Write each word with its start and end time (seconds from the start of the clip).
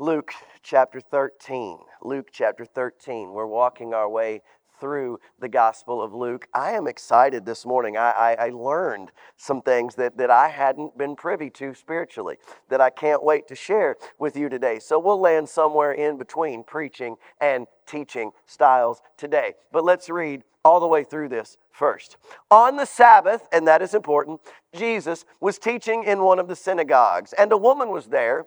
Luke 0.00 0.32
chapter 0.62 1.00
13. 1.00 1.76
Luke 2.02 2.28
chapter 2.30 2.64
13. 2.64 3.32
We're 3.32 3.46
walking 3.46 3.92
our 3.92 4.08
way 4.08 4.42
through 4.78 5.18
the 5.40 5.48
Gospel 5.48 6.00
of 6.00 6.14
Luke. 6.14 6.46
I 6.54 6.70
am 6.70 6.86
excited 6.86 7.44
this 7.44 7.66
morning. 7.66 7.96
I, 7.96 8.10
I, 8.10 8.46
I, 8.46 8.48
learned 8.50 9.10
some 9.36 9.60
things 9.60 9.96
that, 9.96 10.16
that 10.18 10.30
I 10.30 10.50
hadn't 10.50 10.96
been 10.96 11.16
privy 11.16 11.50
to 11.50 11.74
spiritually 11.74 12.36
that 12.68 12.80
I 12.80 12.90
can't 12.90 13.24
wait 13.24 13.48
to 13.48 13.56
share 13.56 13.96
with 14.20 14.36
you 14.36 14.48
today. 14.48 14.78
So 14.78 15.00
we'll 15.00 15.20
land 15.20 15.48
somewhere 15.48 15.90
in 15.90 16.16
between 16.16 16.62
preaching 16.62 17.16
and 17.40 17.66
teaching 17.84 18.30
styles 18.46 19.02
today. 19.16 19.54
But 19.72 19.84
let's 19.84 20.08
read 20.08 20.44
all 20.64 20.78
the 20.78 20.86
way 20.86 21.02
through 21.02 21.30
this 21.30 21.56
first. 21.72 22.18
On 22.52 22.76
the 22.76 22.84
Sabbath, 22.84 23.48
and 23.50 23.66
that 23.66 23.82
is 23.82 23.94
important, 23.94 24.42
Jesus 24.72 25.24
was 25.40 25.58
teaching 25.58 26.04
in 26.04 26.22
one 26.22 26.38
of 26.38 26.46
the 26.46 26.54
synagogues, 26.54 27.32
and 27.32 27.50
a 27.50 27.56
woman 27.56 27.88
was 27.88 28.06
there 28.06 28.46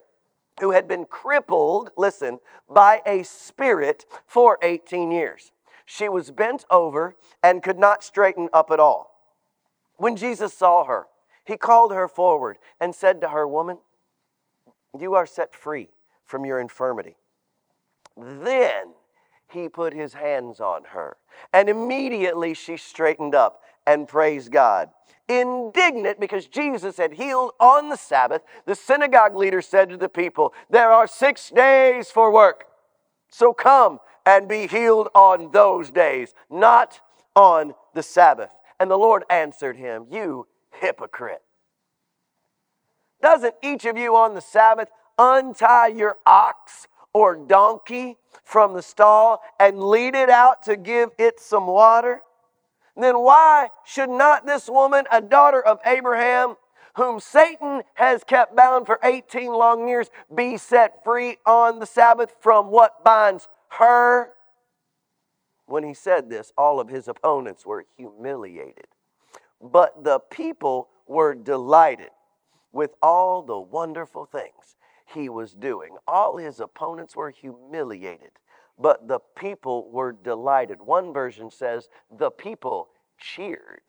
who 0.61 0.71
had 0.71 0.87
been 0.87 1.05
crippled, 1.05 1.89
listen, 1.97 2.39
by 2.69 3.01
a 3.05 3.23
spirit 3.23 4.05
for 4.25 4.57
18 4.61 5.11
years. 5.11 5.51
She 5.85 6.07
was 6.07 6.31
bent 6.31 6.63
over 6.69 7.15
and 7.43 7.63
could 7.63 7.79
not 7.79 8.03
straighten 8.03 8.47
up 8.53 8.71
at 8.71 8.79
all. 8.79 9.11
When 9.97 10.15
Jesus 10.15 10.53
saw 10.53 10.85
her, 10.85 11.07
he 11.43 11.57
called 11.57 11.91
her 11.91 12.07
forward 12.07 12.59
and 12.79 12.95
said 12.95 13.19
to 13.21 13.29
her, 13.29 13.47
Woman, 13.47 13.79
you 14.97 15.15
are 15.15 15.25
set 15.25 15.53
free 15.53 15.89
from 16.25 16.45
your 16.45 16.59
infirmity. 16.59 17.17
Then 18.15 18.70
he 19.51 19.69
put 19.69 19.93
his 19.93 20.13
hands 20.13 20.59
on 20.59 20.83
her, 20.85 21.17
and 21.53 21.69
immediately 21.69 22.53
she 22.53 22.77
straightened 22.77 23.35
up 23.35 23.61
and 23.85 24.07
praised 24.07 24.51
God 24.51 24.89
indignant 25.31 26.19
because 26.19 26.47
Jesus 26.47 26.97
had 26.97 27.13
healed 27.13 27.51
on 27.59 27.89
the 27.89 27.95
Sabbath, 27.95 28.41
the 28.65 28.75
synagogue 28.75 29.35
leader 29.35 29.61
said 29.61 29.89
to 29.89 29.97
the 29.97 30.09
people, 30.09 30.53
There 30.69 30.91
are 30.91 31.07
six 31.07 31.49
days 31.49 32.11
for 32.11 32.31
work. 32.31 32.65
So 33.29 33.53
come 33.53 33.99
and 34.25 34.47
be 34.47 34.67
healed 34.67 35.07
on 35.15 35.51
those 35.51 35.89
days, 35.89 36.33
not 36.49 36.99
on 37.35 37.73
the 37.93 38.03
Sabbath. 38.03 38.51
And 38.79 38.91
the 38.91 38.97
Lord 38.97 39.23
answered 39.29 39.77
him, 39.77 40.05
You 40.11 40.47
hypocrite. 40.71 41.41
Doesn't 43.21 43.55
each 43.63 43.85
of 43.85 43.97
you 43.97 44.15
on 44.15 44.33
the 44.33 44.41
Sabbath 44.41 44.89
untie 45.17 45.87
your 45.87 46.17
ox 46.25 46.87
or 47.13 47.35
donkey 47.35 48.17
from 48.43 48.73
the 48.73 48.81
stall 48.81 49.41
and 49.59 49.81
lead 49.81 50.15
it 50.15 50.29
out 50.29 50.63
to 50.63 50.75
give 50.75 51.09
it 51.17 51.39
some 51.39 51.67
water? 51.67 52.21
then 53.03 53.19
why 53.19 53.69
should 53.85 54.09
not 54.09 54.45
this 54.45 54.69
woman, 54.69 55.05
a 55.11 55.21
daughter 55.21 55.61
of 55.61 55.79
Abraham, 55.85 56.55
whom 56.95 57.19
Satan 57.19 57.83
has 57.95 58.23
kept 58.23 58.55
bound 58.55 58.85
for 58.85 58.99
18 59.03 59.47
long 59.51 59.87
years, 59.87 60.09
be 60.33 60.57
set 60.57 61.03
free 61.03 61.37
on 61.45 61.79
the 61.79 61.85
Sabbath 61.85 62.35
from 62.39 62.67
what 62.67 63.03
binds 63.03 63.47
her? 63.69 64.31
When 65.65 65.83
he 65.83 65.93
said 65.93 66.29
this, 66.29 66.51
all 66.57 66.79
of 66.79 66.89
his 66.89 67.07
opponents 67.07 67.65
were 67.65 67.85
humiliated. 67.97 68.87
But 69.61 70.03
the 70.03 70.19
people 70.19 70.89
were 71.07 71.33
delighted 71.33 72.09
with 72.73 72.91
all 73.01 73.41
the 73.41 73.59
wonderful 73.59 74.25
things 74.25 74.75
he 75.13 75.29
was 75.29 75.53
doing. 75.53 75.95
All 76.07 76.37
his 76.37 76.59
opponents 76.59 77.15
were 77.15 77.29
humiliated 77.29 78.31
but 78.81 79.07
the 79.07 79.19
people 79.35 79.89
were 79.91 80.11
delighted. 80.11 80.81
One 80.81 81.13
version 81.13 81.51
says 81.51 81.87
the 82.09 82.31
people 82.31 82.89
cheered 83.17 83.81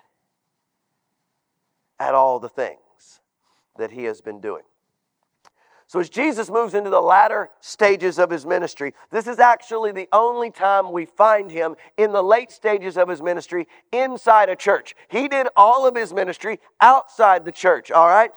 at 1.98 2.15
all 2.15 2.39
the 2.39 2.48
things 2.48 3.20
that 3.78 3.91
he 3.91 4.05
has 4.05 4.20
been 4.20 4.41
doing. 4.41 4.62
So, 5.87 6.00
as 6.00 6.09
Jesus 6.09 6.50
moves 6.50 6.73
into 6.73 6.89
the 6.89 7.03
latter 7.03 7.50
stages 7.61 8.19
of 8.19 8.31
his 8.31 8.47
ministry, 8.47 8.95
this 9.11 9.27
is 9.27 9.39
actually 9.39 9.93
the 9.93 10.09
only 10.11 10.50
time 10.50 10.91
we 10.91 11.05
find 11.05 11.50
him 11.50 11.77
in 11.98 12.12
the 12.12 12.23
late 12.23 12.50
stages 12.50 12.97
of 12.97 13.11
his 13.11 13.20
ministry 13.20 13.69
inside 13.93 14.48
a 14.48 14.56
church. 14.56 14.94
He 15.09 15.28
did 15.28 15.49
all 15.54 15.87
of 15.87 15.94
his 15.94 16.15
ministry 16.15 16.60
outside 16.81 17.44
the 17.44 17.53
church, 17.53 17.91
all 17.91 18.09
right, 18.09 18.31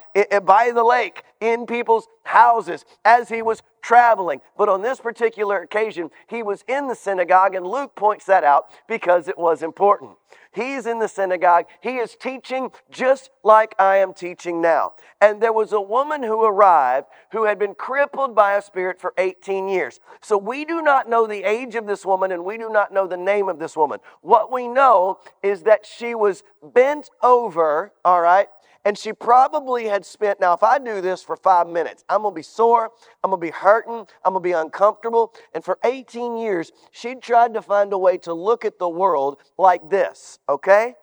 by 0.43 0.71
the 0.71 0.83
lake, 0.83 1.23
in 1.45 1.67
people's 1.67 2.07
houses, 2.23 2.85
as 3.05 3.29
he 3.29 3.43
was 3.43 3.61
traveling. 3.83 4.41
But 4.57 4.67
on 4.67 4.81
this 4.81 4.99
particular 4.99 5.61
occasion, 5.61 6.09
he 6.27 6.41
was 6.41 6.63
in 6.67 6.87
the 6.87 6.95
synagogue, 6.95 7.53
and 7.53 7.67
Luke 7.67 7.95
points 7.95 8.25
that 8.25 8.43
out 8.43 8.71
because 8.87 9.27
it 9.27 9.37
was 9.37 9.61
important. 9.61 10.17
He's 10.51 10.87
in 10.87 10.97
the 10.97 11.07
synagogue. 11.07 11.65
He 11.81 11.97
is 11.97 12.15
teaching 12.15 12.71
just 12.89 13.29
like 13.43 13.75
I 13.77 13.97
am 13.97 14.13
teaching 14.13 14.59
now. 14.59 14.93
And 15.21 15.39
there 15.39 15.53
was 15.53 15.71
a 15.71 15.81
woman 15.81 16.23
who 16.23 16.43
arrived 16.43 17.07
who 17.31 17.43
had 17.43 17.59
been 17.59 17.75
crippled 17.75 18.33
by 18.33 18.53
a 18.53 18.61
spirit 18.61 18.99
for 18.99 19.13
18 19.17 19.67
years. 19.67 19.99
So 20.21 20.37
we 20.37 20.65
do 20.65 20.81
not 20.81 21.09
know 21.09 21.27
the 21.27 21.43
age 21.43 21.75
of 21.75 21.85
this 21.85 22.05
woman 22.05 22.31
and 22.31 22.45
we 22.45 22.57
do 22.57 22.69
not 22.69 22.93
know 22.93 23.05
the 23.05 23.17
name 23.17 23.49
of 23.49 23.59
this 23.59 23.75
woman. 23.75 23.99
What 24.21 24.51
we 24.51 24.69
know 24.69 25.19
is 25.43 25.63
that 25.63 25.85
she 25.85 26.15
was 26.15 26.41
bent 26.63 27.09
over, 27.21 27.91
all 28.05 28.21
right, 28.21 28.47
and 28.85 28.97
she 28.97 29.11
probably 29.11 29.85
had 29.85 30.05
spent, 30.05 30.39
now, 30.39 30.53
if 30.53 30.63
I 30.63 30.77
do 30.77 31.01
this 31.01 31.23
for 31.23 31.35
five 31.35 31.67
minutes, 31.67 32.05
I'm 32.07 32.21
gonna 32.21 32.35
be 32.35 32.43
sore, 32.43 32.91
I'm 33.23 33.31
gonna 33.31 33.41
be 33.41 33.49
hurting, 33.49 34.05
I'm 34.23 34.33
gonna 34.33 34.39
be 34.39 34.51
uncomfortable. 34.51 35.33
And 35.53 35.65
for 35.65 35.79
18 35.83 36.37
years, 36.37 36.71
she 36.91 37.15
tried 37.15 37.55
to 37.55 37.61
find 37.63 37.91
a 37.91 37.97
way 37.97 38.19
to 38.19 38.33
look 38.33 38.63
at 38.63 38.77
the 38.77 38.87
world 38.87 39.37
like 39.57 39.89
this, 39.89 40.37
okay? 40.47 40.95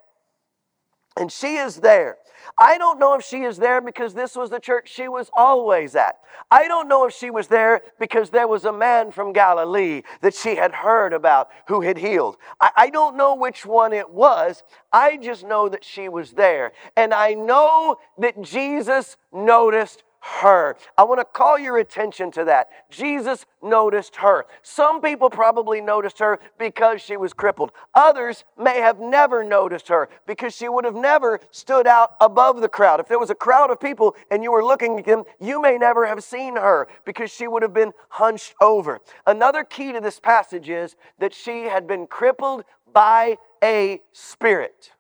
And 1.17 1.31
she 1.31 1.57
is 1.57 1.77
there. 1.77 2.19
I 2.59 2.79
don't 2.79 2.99
know 2.99 3.15
if 3.15 3.25
she 3.25 3.43
is 3.43 3.57
there 3.57 3.81
because 3.81 4.15
this 4.15 4.35
was 4.35 4.51
the 4.51 4.59
church 4.59 4.91
she 4.93 5.09
was 5.09 5.31
always 5.33 5.95
at. 5.95 6.19
I 6.51 6.69
don't 6.69 6.89
know 6.89 7.07
if 7.07 7.15
she 7.15 7.31
was 7.31 7.47
there 7.49 7.83
because 7.99 8.31
there 8.31 8.49
was 8.49 8.65
a 8.65 8.73
man 8.73 9.11
from 9.11 9.33
Galilee 9.33 10.03
that 10.21 10.35
she 10.35 10.57
had 10.57 10.73
heard 10.73 11.13
about 11.13 11.51
who 11.69 11.83
had 11.83 11.99
healed. 11.99 12.37
I, 12.61 12.71
I 12.77 12.91
don't 12.91 13.17
know 13.17 13.35
which 13.35 13.65
one 13.65 13.93
it 13.93 14.11
was. 14.11 14.63
I 14.93 15.17
just 15.17 15.45
know 15.45 15.69
that 15.69 15.85
she 15.85 16.09
was 16.09 16.33
there. 16.33 16.73
And 16.97 17.15
I 17.15 17.35
know 17.35 17.99
that 18.19 18.41
Jesus 18.43 19.17
noticed 19.33 20.03
her. 20.23 20.77
I 20.97 21.03
want 21.03 21.21
to 21.21 21.25
call 21.25 21.59
your 21.59 21.79
attention 21.79 22.31
to 22.33 22.45
that. 22.45 22.69
Jesus 22.91 23.45
noticed 23.61 24.17
her. 24.17 24.47
Some 24.63 25.01
people 25.01 25.29
probably 25.29 25.81
noticed 25.81 26.21
her 26.21 26.39
because 26.59 27.03
she 27.03 27.17
was 27.17 27.33
crippled. 27.33 27.73
Others 27.95 28.45
may 28.57 28.81
have 28.81 29.01
never 29.01 29.43
noticed 29.43 29.89
her 29.89 30.09
because 30.27 30.55
she 30.55 30.69
would 30.69 30.85
have 30.85 30.95
never 30.95 31.41
stood 31.51 31.89
out 31.89 32.15
above 32.21 32.61
the 32.61 32.69
crowd. 32.69 33.01
If 33.01 33.09
there 33.09 33.19
was 33.19 33.31
a 33.31 33.35
crowd 33.35 33.71
of 33.71 33.81
people 33.81 34.15
and 34.31 34.45
you 34.45 34.53
were 34.53 34.65
looking 34.65 35.01
at 35.01 35.07
them, 35.07 35.25
you 35.41 35.61
may 35.61 35.77
never 35.77 36.07
have 36.07 36.23
seen 36.23 36.55
her 36.55 36.87
because 37.05 37.33
she 37.33 37.49
would 37.49 37.63
have 37.63 37.75
been 37.75 37.93
hunched 38.09 38.55
over. 38.61 39.01
Another 39.27 39.65
key 39.65 39.91
to 39.93 40.01
this 40.01 40.21
passage 40.21 40.71
is 40.71 40.95
that 41.19 41.35
she 41.35 41.65
had 41.65 41.89
been 41.89 42.07
crippled 42.07 42.65
by 42.93 43.39
a 43.63 44.01
spirit. 44.13 44.93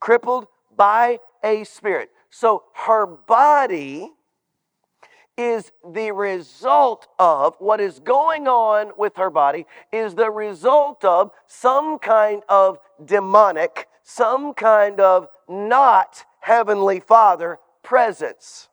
Crippled 0.00 0.46
by 0.74 1.18
a 1.44 1.64
spirit. 1.64 2.10
So 2.30 2.64
her 2.74 3.06
body 3.06 4.10
is 5.38 5.70
the 5.88 6.10
result 6.10 7.06
of 7.18 7.54
what 7.60 7.80
is 7.80 8.00
going 8.00 8.48
on 8.48 8.90
with 8.98 9.16
her 9.16 9.30
body, 9.30 9.66
is 9.92 10.16
the 10.16 10.30
result 10.30 11.04
of 11.04 11.30
some 11.46 11.98
kind 11.98 12.42
of 12.48 12.78
demonic, 13.04 13.86
some 14.02 14.52
kind 14.52 15.00
of 15.00 15.28
not 15.48 16.24
heavenly 16.40 16.98
Father 16.98 17.58
presence. 17.82 18.68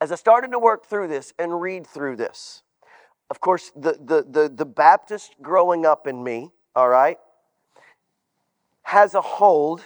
As 0.00 0.10
I 0.10 0.16
started 0.16 0.50
to 0.50 0.58
work 0.58 0.86
through 0.86 1.08
this 1.08 1.32
and 1.38 1.60
read 1.60 1.86
through 1.86 2.16
this, 2.16 2.62
of 3.30 3.40
course, 3.40 3.70
the, 3.76 3.92
the, 3.92 4.26
the, 4.28 4.48
the 4.48 4.66
Baptist 4.66 5.36
growing 5.40 5.86
up 5.86 6.06
in 6.06 6.22
me, 6.22 6.50
all 6.74 6.88
right, 6.88 7.18
has 8.82 9.14
a 9.14 9.20
hold 9.20 9.82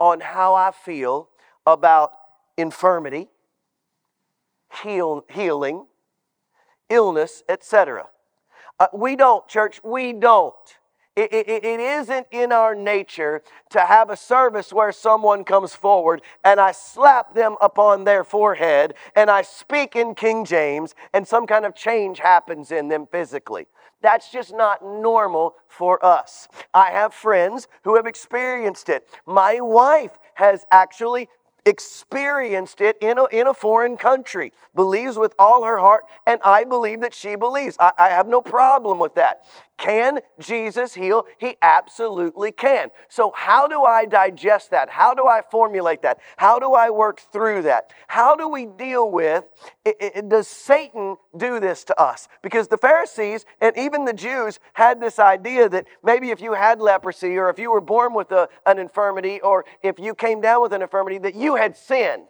on 0.00 0.20
how 0.20 0.54
I 0.54 0.72
feel 0.72 1.28
about 1.66 2.12
infirmity, 2.56 3.28
heal, 4.82 5.24
healing, 5.30 5.86
illness, 6.88 7.42
etc. 7.48 8.06
Uh, 8.78 8.86
we 8.92 9.16
don't, 9.16 9.46
church, 9.48 9.80
we 9.84 10.12
don't. 10.12 10.54
It, 11.14 11.30
it, 11.32 11.64
it 11.64 11.80
isn't 11.80 12.26
in 12.30 12.52
our 12.52 12.74
nature 12.74 13.42
to 13.70 13.80
have 13.80 14.08
a 14.08 14.16
service 14.16 14.72
where 14.72 14.92
someone 14.92 15.44
comes 15.44 15.74
forward 15.74 16.22
and 16.42 16.58
I 16.58 16.72
slap 16.72 17.34
them 17.34 17.56
upon 17.60 18.04
their 18.04 18.24
forehead 18.24 18.94
and 19.14 19.30
I 19.30 19.42
speak 19.42 19.94
in 19.94 20.14
King 20.14 20.46
James 20.46 20.94
and 21.12 21.28
some 21.28 21.46
kind 21.46 21.66
of 21.66 21.74
change 21.74 22.18
happens 22.18 22.72
in 22.72 22.88
them 22.88 23.06
physically. 23.12 23.66
That's 24.00 24.30
just 24.30 24.54
not 24.54 24.82
normal 24.82 25.54
for 25.68 26.02
us. 26.04 26.48
I 26.72 26.90
have 26.90 27.12
friends 27.12 27.68
who 27.84 27.96
have 27.96 28.06
experienced 28.06 28.88
it. 28.88 29.06
My 29.26 29.60
wife 29.60 30.18
has 30.34 30.66
actually 30.70 31.28
experienced 31.64 32.80
it 32.80 32.96
in 33.00 33.18
a, 33.18 33.24
in 33.26 33.46
a 33.46 33.54
foreign 33.54 33.96
country, 33.96 34.52
believes 34.74 35.16
with 35.16 35.34
all 35.38 35.64
her 35.64 35.78
heart, 35.78 36.04
and 36.26 36.40
I 36.44 36.64
believe 36.64 37.00
that 37.00 37.14
she 37.14 37.36
believes. 37.36 37.76
I, 37.78 37.92
I 37.98 38.08
have 38.08 38.26
no 38.28 38.40
problem 38.40 38.98
with 38.98 39.14
that. 39.14 39.44
Can 39.82 40.20
Jesus 40.38 40.94
heal? 40.94 41.26
He 41.38 41.56
absolutely 41.60 42.52
can. 42.52 42.90
So, 43.08 43.32
how 43.34 43.66
do 43.66 43.82
I 43.82 44.04
digest 44.04 44.70
that? 44.70 44.88
How 44.88 45.12
do 45.12 45.26
I 45.26 45.42
formulate 45.50 46.02
that? 46.02 46.20
How 46.36 46.60
do 46.60 46.74
I 46.74 46.88
work 46.88 47.20
through 47.32 47.62
that? 47.62 47.92
How 48.06 48.36
do 48.36 48.48
we 48.48 48.66
deal 48.66 49.10
with 49.10 49.42
it, 49.84 49.96
it, 50.00 50.28
does 50.28 50.46
Satan 50.46 51.16
do 51.36 51.58
this 51.58 51.82
to 51.84 52.00
us? 52.00 52.28
Because 52.44 52.68
the 52.68 52.78
Pharisees 52.78 53.44
and 53.60 53.76
even 53.76 54.04
the 54.04 54.12
Jews 54.12 54.60
had 54.74 55.00
this 55.00 55.18
idea 55.18 55.68
that 55.70 55.88
maybe 56.04 56.30
if 56.30 56.40
you 56.40 56.52
had 56.52 56.80
leprosy 56.80 57.36
or 57.36 57.50
if 57.50 57.58
you 57.58 57.72
were 57.72 57.80
born 57.80 58.14
with 58.14 58.30
a, 58.30 58.48
an 58.66 58.78
infirmity 58.78 59.40
or 59.40 59.64
if 59.82 59.98
you 59.98 60.14
came 60.14 60.40
down 60.40 60.62
with 60.62 60.72
an 60.72 60.82
infirmity, 60.82 61.18
that 61.18 61.34
you 61.34 61.56
had 61.56 61.76
sinned 61.76 62.28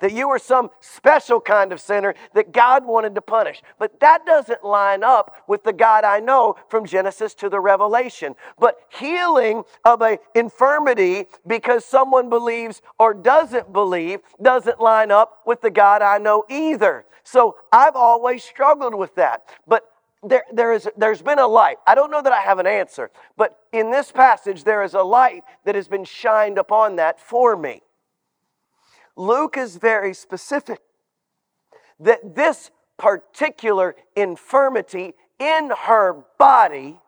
that 0.00 0.12
you 0.12 0.28
were 0.28 0.38
some 0.38 0.70
special 0.80 1.40
kind 1.40 1.72
of 1.72 1.80
sinner 1.80 2.14
that 2.34 2.52
God 2.52 2.86
wanted 2.86 3.14
to 3.14 3.22
punish. 3.22 3.62
But 3.78 4.00
that 4.00 4.24
doesn't 4.26 4.64
line 4.64 5.04
up 5.04 5.44
with 5.46 5.64
the 5.64 5.72
God 5.72 6.04
I 6.04 6.20
know 6.20 6.56
from 6.68 6.86
Genesis 6.86 7.34
to 7.34 7.48
the 7.48 7.60
Revelation. 7.60 8.34
But 8.58 8.76
healing 8.88 9.64
of 9.84 10.02
an 10.02 10.18
infirmity 10.34 11.26
because 11.46 11.84
someone 11.84 12.28
believes 12.28 12.82
or 12.98 13.14
doesn't 13.14 13.72
believe 13.72 14.20
doesn't 14.40 14.80
line 14.80 15.10
up 15.10 15.42
with 15.46 15.60
the 15.60 15.70
God 15.70 16.02
I 16.02 16.18
know 16.18 16.44
either. 16.48 17.04
So 17.24 17.56
I've 17.72 17.96
always 17.96 18.42
struggled 18.42 18.94
with 18.94 19.14
that. 19.14 19.48
But 19.66 19.84
there, 20.22 20.44
there 20.52 20.72
is, 20.72 20.88
there's 20.96 21.22
been 21.22 21.38
a 21.38 21.46
light. 21.46 21.78
I 21.86 21.94
don't 21.94 22.10
know 22.10 22.22
that 22.22 22.32
I 22.32 22.40
have 22.40 22.58
an 22.58 22.66
answer, 22.66 23.10
but 23.36 23.58
in 23.72 23.90
this 23.90 24.12
passage, 24.12 24.64
there 24.64 24.82
is 24.82 24.94
a 24.94 25.02
light 25.02 25.42
that 25.64 25.74
has 25.74 25.88
been 25.88 26.04
shined 26.04 26.58
upon 26.58 26.96
that 26.96 27.18
for 27.18 27.56
me. 27.56 27.82
Luke 29.16 29.56
is 29.56 29.76
very 29.76 30.14
specific 30.14 30.80
that 32.00 32.34
this 32.34 32.70
particular 32.98 33.94
infirmity 34.16 35.14
in 35.38 35.70
her 35.86 36.24
body 36.38 37.00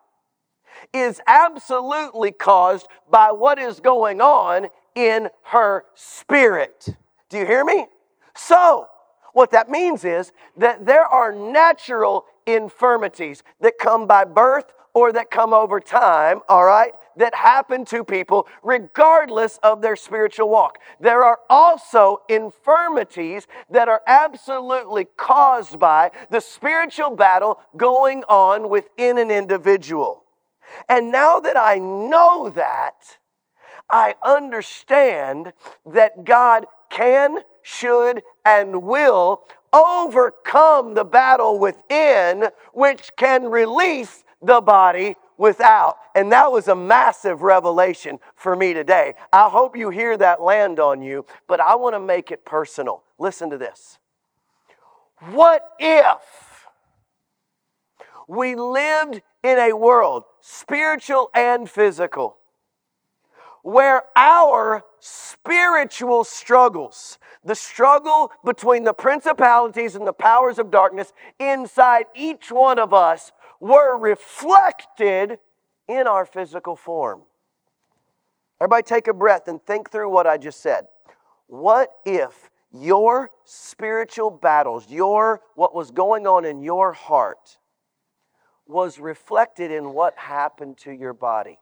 is 0.93 1.21
absolutely 1.25 2.31
caused 2.31 2.87
by 3.09 3.31
what 3.31 3.57
is 3.59 3.79
going 3.79 4.21
on 4.21 4.67
in 4.93 5.29
her 5.43 5.85
spirit. 5.93 6.89
Do 7.29 7.37
you 7.37 7.45
hear 7.45 7.63
me? 7.63 7.87
So, 8.35 8.87
what 9.33 9.51
that 9.51 9.69
means 9.69 10.05
is 10.05 10.31
that 10.57 10.85
there 10.85 11.05
are 11.05 11.33
natural 11.33 12.25
infirmities 12.45 13.43
that 13.61 13.77
come 13.79 14.07
by 14.07 14.23
birth 14.23 14.65
or 14.93 15.11
that 15.11 15.29
come 15.29 15.53
over 15.53 15.79
time, 15.79 16.39
all 16.47 16.65
right, 16.65 16.91
that 17.17 17.35
happen 17.35 17.85
to 17.85 18.03
people 18.03 18.47
regardless 18.63 19.59
of 19.61 19.81
their 19.81 19.95
spiritual 19.95 20.49
walk. 20.49 20.79
There 20.99 21.23
are 21.23 21.39
also 21.49 22.21
infirmities 22.29 23.47
that 23.69 23.89
are 23.89 24.01
absolutely 24.07 25.05
caused 25.17 25.79
by 25.79 26.11
the 26.29 26.39
spiritual 26.39 27.15
battle 27.15 27.59
going 27.75 28.23
on 28.23 28.69
within 28.69 29.17
an 29.17 29.31
individual. 29.31 30.23
And 30.89 31.11
now 31.11 31.39
that 31.39 31.57
I 31.57 31.77
know 31.77 32.49
that, 32.49 33.17
I 33.89 34.15
understand 34.23 35.53
that 35.85 36.23
God 36.23 36.65
can, 36.89 37.39
should, 37.65 38.21
and 38.45 38.83
will 38.83 39.41
overcome 39.73 40.93
the 40.93 41.03
battle 41.03 41.57
within, 41.57 42.45
which 42.73 43.09
can 43.17 43.45
release 43.45 44.23
the 44.41 44.61
body 44.61 45.15
without. 45.37 45.97
And 46.13 46.31
that 46.31 46.51
was 46.51 46.67
a 46.67 46.75
massive 46.75 47.41
revelation 47.41 48.19
for 48.35 48.55
me 48.55 48.73
today. 48.73 49.15
I 49.33 49.49
hope 49.49 49.75
you 49.75 49.89
hear 49.89 50.15
that 50.15 50.41
land 50.41 50.79
on 50.79 51.01
you, 51.01 51.25
but 51.47 51.59
I 51.59 51.75
want 51.75 51.95
to 51.95 51.99
make 51.99 52.31
it 52.31 52.45
personal. 52.45 53.03
Listen 53.17 53.49
to 53.49 53.57
this. 53.57 53.97
What 55.31 55.67
if 55.79 56.67
we 58.27 58.55
lived 58.55 59.21
in 59.43 59.57
a 59.57 59.73
world, 59.73 60.23
spiritual 60.39 61.31
and 61.33 61.67
physical, 61.67 62.37
where 63.65 64.03
our 64.15 64.83
spiritual 64.99 66.23
struggles, 66.23 67.17
the 67.43 67.55
struggle 67.55 68.31
between 68.45 68.83
the 68.83 68.93
principalities 68.93 69.95
and 69.95 70.05
the 70.05 70.13
powers 70.13 70.59
of 70.59 70.69
darkness 70.69 71.11
inside 71.39 72.05
each 72.13 72.51
one 72.51 72.77
of 72.77 72.93
us 72.93 73.31
were 73.59 73.97
reflected 73.97 75.39
in 75.87 76.05
our 76.05 76.27
physical 76.27 76.75
form. 76.75 77.23
Everybody 78.61 78.83
take 78.83 79.07
a 79.07 79.15
breath 79.15 79.47
and 79.47 79.59
think 79.65 79.89
through 79.89 80.11
what 80.11 80.27
I 80.27 80.37
just 80.37 80.61
said. 80.61 80.85
What 81.47 81.89
if 82.05 82.51
your 82.71 83.31
spiritual 83.45 84.29
battles, 84.29 84.91
your 84.91 85.41
what 85.55 85.73
was 85.73 85.89
going 85.89 86.27
on 86.27 86.45
in 86.45 86.61
your 86.61 86.93
heart 86.93 87.57
was 88.67 88.99
reflected 88.99 89.71
in 89.71 89.91
what 89.91 90.15
happened 90.19 90.77
to 90.77 90.91
your 90.91 91.13
body? 91.13 91.57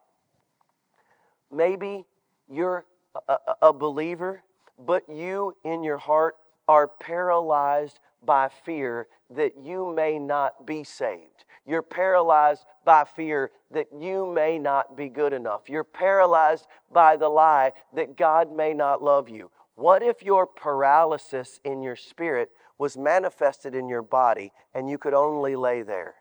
Maybe 1.54 2.06
you're 2.50 2.86
a, 3.28 3.38
a, 3.62 3.74
believer, 3.74 4.44
but 4.80 5.08
you 5.08 5.56
in 5.64 5.84
your 5.84 5.98
heart 5.98 6.36
are 6.68 6.88
paralyzed 6.88 8.00
by 8.26 8.50
fear 8.66 9.08
that 9.30 9.54
you 9.62 9.94
may 9.94 10.18
not 10.18 10.66
be 10.66 10.84
saved. 10.84 11.46
You're 11.66 11.82
paralyzed 11.82 12.66
by 12.86 13.06
fear 13.06 13.52
that 13.72 13.88
you 13.98 14.32
may 14.34 14.60
not 14.60 14.98
be 14.98 15.10
good 15.10 15.34
enough. 15.34 15.70
You're 15.70 15.84
paralyzed 15.84 16.68
by 16.92 17.16
the 17.16 17.30
lie 17.30 17.74
that 17.94 18.18
God 18.18 18.56
may 18.56 18.74
not 18.74 19.04
love 19.04 19.30
you. 19.30 19.50
What 19.76 20.04
if 20.04 20.24
your 20.24 20.46
paralysis 20.46 21.60
in 21.64 21.82
your 21.82 21.96
spirit 21.96 22.52
was 22.78 22.98
manifested 22.98 23.76
in 23.76 23.88
your 23.88 24.02
body 24.02 24.52
and 24.74 24.90
you 24.90 24.98
could 24.98 25.14
only 25.14 25.56
lay 25.56 25.82
there? 25.84 26.16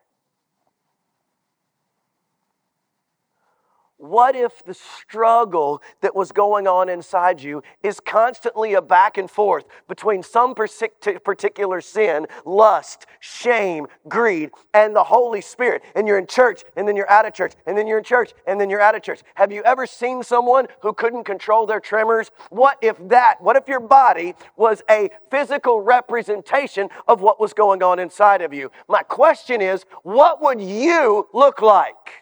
What 4.02 4.34
if 4.34 4.64
the 4.64 4.74
struggle 4.74 5.80
that 6.00 6.16
was 6.16 6.32
going 6.32 6.66
on 6.66 6.88
inside 6.88 7.40
you 7.40 7.62
is 7.84 8.00
constantly 8.00 8.74
a 8.74 8.82
back 8.82 9.16
and 9.16 9.30
forth 9.30 9.64
between 9.86 10.24
some 10.24 10.56
particular 10.56 11.80
sin, 11.80 12.26
lust, 12.44 13.06
shame, 13.20 13.86
greed, 14.08 14.50
and 14.74 14.96
the 14.96 15.04
Holy 15.04 15.40
Spirit? 15.40 15.84
And 15.94 16.08
you're 16.08 16.18
in 16.18 16.26
church, 16.26 16.64
and 16.74 16.88
then 16.88 16.96
you're 16.96 17.08
out 17.08 17.26
of 17.26 17.32
church, 17.32 17.52
and 17.64 17.78
then 17.78 17.86
you're 17.86 17.98
in 17.98 18.02
church, 18.04 18.32
and 18.44 18.60
then 18.60 18.68
you're 18.70 18.80
out 18.80 18.96
of 18.96 19.02
church. 19.02 19.20
Have 19.36 19.52
you 19.52 19.62
ever 19.62 19.86
seen 19.86 20.24
someone 20.24 20.66
who 20.80 20.92
couldn't 20.92 21.22
control 21.22 21.64
their 21.64 21.78
tremors? 21.78 22.32
What 22.50 22.78
if 22.82 22.96
that, 23.08 23.36
what 23.40 23.54
if 23.54 23.68
your 23.68 23.78
body 23.78 24.34
was 24.56 24.82
a 24.90 25.10
physical 25.30 25.80
representation 25.80 26.88
of 27.06 27.20
what 27.20 27.38
was 27.38 27.52
going 27.52 27.84
on 27.84 28.00
inside 28.00 28.42
of 28.42 28.52
you? 28.52 28.72
My 28.88 29.04
question 29.04 29.60
is, 29.60 29.84
what 30.02 30.42
would 30.42 30.60
you 30.60 31.28
look 31.32 31.62
like? 31.62 32.21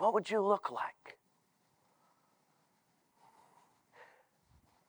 What 0.00 0.14
would 0.14 0.30
you 0.30 0.40
look 0.40 0.70
like? 0.70 1.18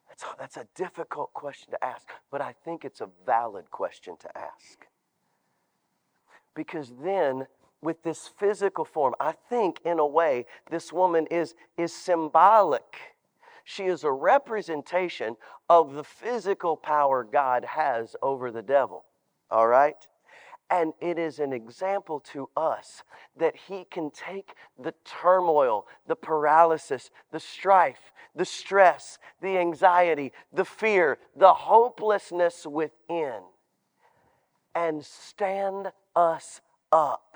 That's 0.07 0.23
a, 0.23 0.27
that's 0.39 0.57
a 0.57 0.67
difficult 0.73 1.33
question 1.33 1.69
to 1.71 1.83
ask, 1.83 2.07
but 2.31 2.39
I 2.39 2.55
think 2.63 2.86
it's 2.86 3.01
a 3.01 3.09
valid 3.25 3.69
question 3.71 4.15
to 4.21 4.38
ask. 4.38 4.88
Because 6.55 6.93
then, 7.03 7.47
with 7.81 8.03
this 8.03 8.29
physical 8.39 8.86
form, 8.86 9.13
I 9.19 9.33
think 9.33 9.81
in 9.83 10.00
a 10.00 10.07
way 10.07 10.45
this 10.69 10.93
woman 10.93 11.27
is, 11.29 11.55
is 11.77 11.93
symbolic. 11.93 12.95
She 13.65 13.88
is 13.88 14.05
a 14.05 14.12
representation 14.12 15.36
of 15.69 15.93
the 15.93 16.05
physical 16.05 16.77
power 16.77 17.25
God 17.25 17.65
has 17.65 18.15
over 18.21 18.50
the 18.50 18.62
devil. 18.62 19.03
All 19.50 19.67
right? 19.67 20.07
And 20.71 20.93
it 21.01 21.19
is 21.19 21.39
an 21.39 21.51
example 21.51 22.21
to 22.31 22.49
us 22.55 23.03
that 23.37 23.55
He 23.67 23.85
can 23.91 24.09
take 24.09 24.53
the 24.79 24.93
turmoil, 25.03 25.85
the 26.07 26.15
paralysis, 26.15 27.11
the 27.31 27.41
strife, 27.41 28.13
the 28.33 28.45
stress, 28.45 29.19
the 29.41 29.57
anxiety, 29.57 30.31
the 30.53 30.63
fear, 30.63 31.17
the 31.35 31.53
hopelessness 31.53 32.65
within, 32.65 33.41
and 34.73 35.03
stand 35.03 35.91
us 36.15 36.61
up, 36.93 37.35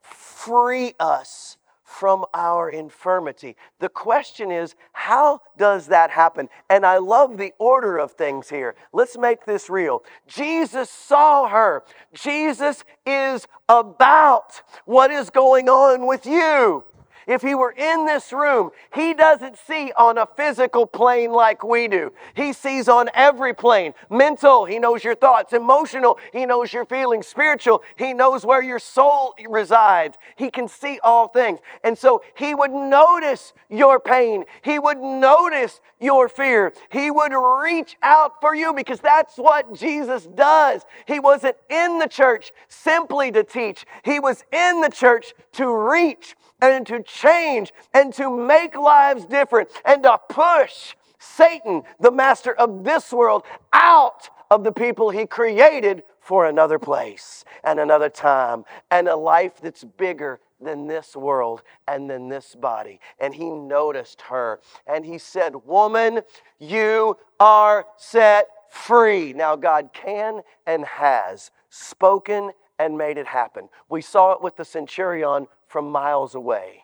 free 0.00 0.94
us 0.98 1.58
from 1.84 2.24
our 2.32 2.70
infirmity. 2.70 3.56
The 3.78 3.88
question 3.88 4.50
is, 4.50 4.74
how 4.92 5.40
does 5.56 5.86
that 5.88 6.10
happen? 6.10 6.48
And 6.70 6.84
I 6.84 6.98
love 6.98 7.36
the 7.36 7.52
order 7.58 7.98
of 7.98 8.12
things 8.12 8.48
here. 8.48 8.74
Let's 8.92 9.18
make 9.18 9.44
this 9.44 9.68
real. 9.68 10.02
Jesus 10.26 10.90
saw 10.90 11.48
her. 11.48 11.84
Jesus 12.14 12.84
is 13.06 13.46
about 13.68 14.62
what 14.86 15.10
is 15.10 15.30
going 15.30 15.68
on 15.68 16.06
with 16.06 16.26
you. 16.26 16.84
If 17.26 17.42
he 17.42 17.54
were 17.54 17.72
in 17.72 18.06
this 18.06 18.32
room, 18.32 18.70
he 18.94 19.14
doesn't 19.14 19.56
see 19.58 19.92
on 19.96 20.18
a 20.18 20.26
physical 20.36 20.86
plane 20.86 21.32
like 21.32 21.64
we 21.64 21.88
do. 21.88 22.12
He 22.34 22.52
sees 22.52 22.88
on 22.88 23.08
every 23.14 23.54
plane 23.54 23.94
mental, 24.10 24.64
he 24.64 24.78
knows 24.78 25.04
your 25.04 25.14
thoughts, 25.14 25.52
emotional, 25.52 26.18
he 26.32 26.46
knows 26.46 26.72
your 26.72 26.84
feelings, 26.84 27.26
spiritual, 27.26 27.82
he 27.96 28.12
knows 28.12 28.44
where 28.44 28.62
your 28.62 28.78
soul 28.78 29.34
resides. 29.48 30.16
He 30.36 30.50
can 30.50 30.68
see 30.68 30.98
all 31.02 31.28
things. 31.28 31.60
And 31.82 31.96
so 31.96 32.22
he 32.36 32.54
would 32.54 32.72
notice 32.72 33.52
your 33.68 34.00
pain, 34.00 34.44
he 34.62 34.78
would 34.78 34.98
notice 34.98 35.80
your 36.00 36.28
fear, 36.28 36.72
he 36.90 37.10
would 37.10 37.32
reach 37.62 37.96
out 38.02 38.40
for 38.40 38.54
you 38.54 38.74
because 38.74 39.00
that's 39.00 39.36
what 39.36 39.72
Jesus 39.74 40.26
does. 40.26 40.82
He 41.06 41.18
wasn't 41.18 41.56
in 41.70 41.98
the 41.98 42.08
church 42.08 42.52
simply 42.68 43.32
to 43.32 43.44
teach, 43.44 43.86
he 44.04 44.20
was 44.20 44.44
in 44.52 44.80
the 44.80 44.90
church 44.90 45.34
to 45.52 45.68
reach 45.68 46.36
and 46.60 46.86
to 46.86 47.02
change 47.14 47.72
and 47.92 48.12
to 48.14 48.30
make 48.36 48.76
lives 48.76 49.24
different 49.24 49.70
and 49.84 50.02
to 50.02 50.18
push 50.28 50.94
Satan, 51.18 51.82
the 52.00 52.10
master 52.10 52.52
of 52.52 52.84
this 52.84 53.12
world, 53.12 53.44
out 53.72 54.28
of 54.50 54.64
the 54.64 54.72
people 54.72 55.10
he 55.10 55.26
created 55.26 56.02
for 56.20 56.46
another 56.46 56.78
place 56.78 57.44
and 57.62 57.78
another 57.78 58.08
time 58.08 58.64
and 58.90 59.08
a 59.08 59.16
life 59.16 59.60
that's 59.62 59.84
bigger 59.84 60.40
than 60.60 60.86
this 60.86 61.14
world 61.14 61.62
and 61.86 62.08
than 62.08 62.28
this 62.28 62.54
body. 62.54 63.00
And 63.18 63.34
he 63.34 63.50
noticed 63.50 64.22
her 64.22 64.60
and 64.86 65.04
he 65.04 65.18
said, 65.18 65.54
Woman, 65.66 66.20
you 66.58 67.16
are 67.38 67.86
set 67.96 68.48
free. 68.70 69.32
Now, 69.32 69.56
God 69.56 69.90
can 69.92 70.40
and 70.66 70.84
has 70.84 71.50
spoken 71.68 72.52
and 72.78 72.98
made 72.98 73.18
it 73.18 73.26
happen. 73.26 73.68
We 73.88 74.02
saw 74.02 74.32
it 74.32 74.42
with 74.42 74.56
the 74.56 74.64
centurion 74.64 75.46
from 75.68 75.90
miles 75.90 76.34
away. 76.34 76.83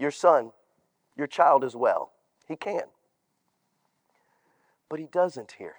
Your 0.00 0.10
son, 0.10 0.50
your 1.16 1.26
child 1.26 1.62
as 1.62 1.76
well. 1.76 2.10
He 2.48 2.56
can. 2.56 2.84
But 4.88 4.98
he 4.98 5.06
doesn't 5.06 5.52
here. 5.58 5.76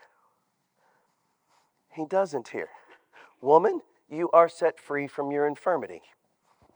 He 1.91 2.05
doesn't 2.05 2.49
here. 2.49 2.69
Woman, 3.41 3.81
you 4.09 4.29
are 4.31 4.47
set 4.47 4.79
free 4.79 5.07
from 5.07 5.31
your 5.31 5.47
infirmity. 5.47 6.03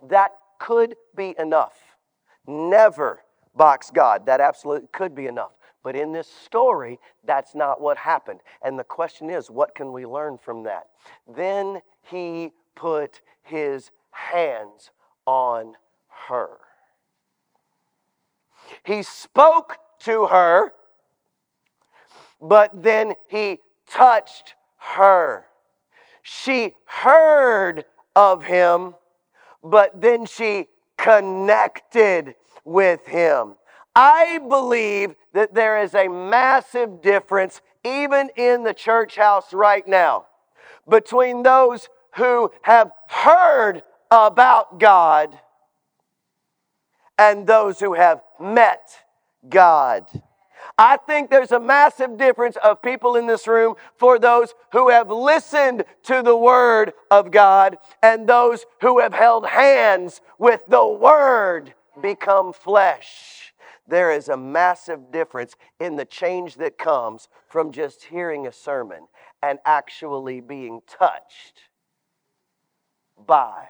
That 0.09 0.31
could 0.59 0.95
be 1.15 1.35
enough. 1.37 1.77
Never 2.47 3.21
box 3.55 3.91
God. 3.91 4.25
That 4.25 4.41
absolutely 4.41 4.89
could 4.91 5.13
be 5.13 5.27
enough. 5.27 5.51
But 5.83 5.95
in 5.95 6.11
this 6.11 6.27
story, 6.27 6.99
that's 7.23 7.53
not 7.53 7.79
what 7.79 7.97
happened. 7.97 8.39
And 8.63 8.79
the 8.79 8.83
question 8.83 9.29
is, 9.29 9.51
what 9.51 9.75
can 9.75 9.93
we 9.93 10.07
learn 10.07 10.39
from 10.39 10.63
that? 10.63 10.87
Then 11.27 11.81
he 12.01 12.53
put 12.75 13.21
his 13.43 13.91
hands 14.09 14.89
on 15.27 15.75
her. 16.27 16.57
He 18.83 19.03
spoke 19.03 19.77
to 19.99 20.27
her, 20.27 20.73
but 22.41 22.83
then 22.83 23.15
he 23.27 23.59
touched 23.89 24.55
her. 24.77 25.45
She 26.21 26.73
heard 26.85 27.85
of 28.15 28.43
him, 28.43 28.95
but 29.63 30.01
then 30.01 30.25
she 30.25 30.67
connected 30.97 32.35
with 32.63 33.05
him. 33.05 33.55
I 33.95 34.39
believe 34.39 35.15
that 35.33 35.53
there 35.53 35.81
is 35.81 35.93
a 35.93 36.07
massive 36.07 37.01
difference, 37.01 37.61
even 37.83 38.29
in 38.35 38.63
the 38.63 38.73
church 38.73 39.15
house 39.15 39.53
right 39.53 39.87
now, 39.87 40.25
between 40.89 41.43
those 41.43 41.89
who 42.15 42.51
have 42.63 42.91
heard 43.07 43.83
about 44.11 44.79
God 44.79 45.37
and 47.17 47.47
those 47.47 47.79
who 47.79 47.93
have 47.93 48.21
met 48.39 48.91
God. 49.47 50.05
I 50.77 50.97
think 50.97 51.29
there's 51.29 51.51
a 51.51 51.59
massive 51.59 52.17
difference 52.17 52.57
of 52.57 52.81
people 52.81 53.15
in 53.15 53.27
this 53.27 53.47
room 53.47 53.75
for 53.97 54.19
those 54.19 54.53
who 54.71 54.89
have 54.89 55.09
listened 55.09 55.85
to 56.03 56.21
the 56.21 56.35
Word 56.35 56.93
of 57.11 57.31
God 57.31 57.77
and 58.01 58.27
those 58.27 58.65
who 58.81 58.99
have 58.99 59.13
held 59.13 59.47
hands 59.47 60.21
with 60.37 60.61
the 60.67 60.85
Word 60.85 61.73
become 62.01 62.51
flesh. 62.51 63.53
There 63.87 64.11
is 64.11 64.27
a 64.27 64.37
massive 64.37 65.11
difference 65.11 65.55
in 65.79 65.95
the 65.95 66.05
change 66.05 66.55
that 66.55 66.77
comes 66.77 67.29
from 67.47 67.71
just 67.71 68.03
hearing 68.03 68.47
a 68.47 68.51
sermon 68.51 69.07
and 69.43 69.59
actually 69.63 70.41
being 70.41 70.81
touched 70.87 71.61
by 73.25 73.67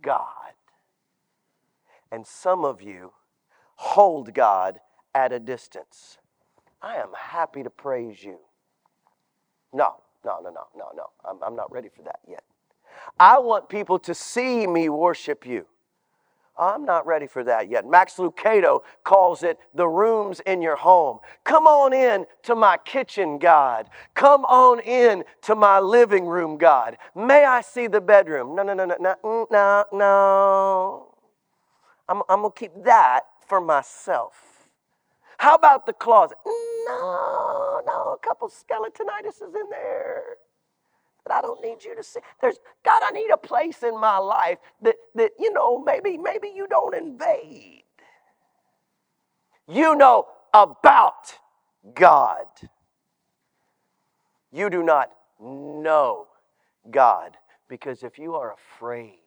God. 0.00 0.26
And 2.12 2.26
some 2.26 2.64
of 2.64 2.82
you 2.82 3.12
hold 3.76 4.34
God 4.34 4.80
at 5.14 5.32
a 5.32 5.40
distance. 5.40 6.18
I 6.82 6.96
am 6.96 7.08
happy 7.16 7.62
to 7.62 7.70
praise 7.70 8.22
you. 8.22 8.38
No, 9.72 9.94
no, 10.24 10.38
no, 10.42 10.50
no, 10.50 10.66
no, 10.76 10.90
no. 10.94 11.06
I'm, 11.24 11.42
I'm 11.42 11.56
not 11.56 11.72
ready 11.72 11.88
for 11.88 12.02
that 12.02 12.20
yet. 12.28 12.44
I 13.18 13.38
want 13.38 13.70
people 13.70 13.98
to 14.00 14.14
see 14.14 14.66
me 14.66 14.90
worship 14.90 15.46
you. 15.46 15.66
I'm 16.58 16.84
not 16.84 17.06
ready 17.06 17.26
for 17.26 17.42
that 17.44 17.70
yet. 17.70 17.86
Max 17.88 18.16
Lucado 18.16 18.82
calls 19.04 19.42
it 19.42 19.58
the 19.74 19.88
rooms 19.88 20.40
in 20.40 20.60
your 20.60 20.76
home. 20.76 21.20
Come 21.44 21.66
on 21.66 21.94
in 21.94 22.26
to 22.42 22.54
my 22.54 22.76
kitchen, 22.84 23.38
God. 23.38 23.88
Come 24.14 24.44
on 24.44 24.80
in 24.80 25.24
to 25.42 25.54
my 25.54 25.80
living 25.80 26.26
room, 26.26 26.58
God. 26.58 26.98
May 27.14 27.46
I 27.46 27.62
see 27.62 27.86
the 27.86 28.02
bedroom? 28.02 28.54
No, 28.54 28.62
no, 28.62 28.74
no, 28.74 28.84
no, 28.84 28.96
no, 29.00 29.14
mm, 29.24 29.46
no, 29.50 29.84
no. 29.92 31.11
I'm, 32.08 32.22
I'm 32.28 32.40
going 32.42 32.52
to 32.52 32.58
keep 32.58 32.72
that 32.84 33.22
for 33.46 33.60
myself. 33.60 34.34
How 35.38 35.54
about 35.54 35.86
the 35.86 35.92
closet? 35.92 36.38
No, 36.46 37.82
no, 37.86 38.12
a 38.14 38.18
couple 38.26 38.48
skeletonitis 38.48 39.36
is 39.36 39.54
in 39.54 39.70
there 39.70 40.36
that 41.26 41.34
I 41.34 41.40
don't 41.40 41.62
need 41.62 41.84
you 41.84 41.96
to 41.96 42.02
see. 42.02 42.20
There's 42.40 42.58
God, 42.84 43.02
I 43.04 43.10
need 43.12 43.30
a 43.30 43.36
place 43.36 43.82
in 43.82 43.98
my 44.00 44.18
life 44.18 44.58
that, 44.82 44.96
that 45.14 45.32
you 45.38 45.52
know, 45.52 45.82
maybe, 45.82 46.18
maybe 46.18 46.52
you 46.54 46.66
don't 46.68 46.94
invade. 46.94 47.84
You 49.68 49.96
know 49.96 50.26
about 50.54 51.34
God. 51.94 52.46
You 54.52 54.70
do 54.70 54.82
not 54.82 55.10
know 55.40 56.26
God 56.90 57.36
because 57.68 58.02
if 58.02 58.18
you 58.18 58.34
are 58.34 58.52
afraid 58.52 59.21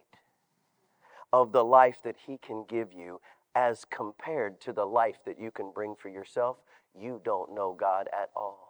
of 1.41 1.51
the 1.51 1.63
life 1.63 1.97
that 2.03 2.15
He 2.25 2.37
can 2.37 2.65
give 2.67 2.93
you 2.93 3.19
as 3.55 3.85
compared 3.85 4.59
to 4.61 4.73
the 4.73 4.85
life 4.85 5.17
that 5.25 5.39
you 5.39 5.51
can 5.51 5.71
bring 5.71 5.95
for 5.95 6.09
yourself, 6.09 6.57
you 6.99 7.21
don't 7.23 7.53
know 7.53 7.73
God 7.73 8.07
at 8.13 8.29
all 8.35 8.65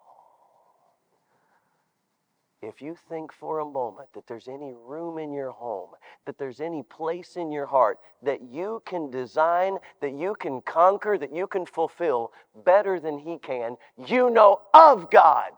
if 2.66 2.82
you 2.82 2.96
think 3.10 3.32
for 3.32 3.60
a 3.60 3.66
moment 3.66 4.10
that 4.14 4.28
there's 4.28 4.48
any 4.48 4.74
room 4.74 5.18
in 5.18 5.32
your 5.32 5.52
home, 5.52 5.90
that 6.26 6.38
there's 6.38 6.60
any 6.60 6.84
place 6.84 7.36
in 7.36 7.52
your 7.52 7.66
heart 7.66 8.00
that 8.24 8.42
you 8.42 8.82
can 8.86 9.10
design, 9.12 9.78
that 10.02 10.14
you 10.14 10.36
can 10.40 10.62
conquer, 10.62 11.18
that 11.18 11.34
you 11.34 11.48
can 11.48 11.66
fulfill 11.66 12.32
better 12.66 13.00
than 13.00 13.20
He 13.20 13.38
can, 13.38 13.78
you 14.08 14.30
know 14.30 14.62
of 14.74 15.12
God. 15.12 15.52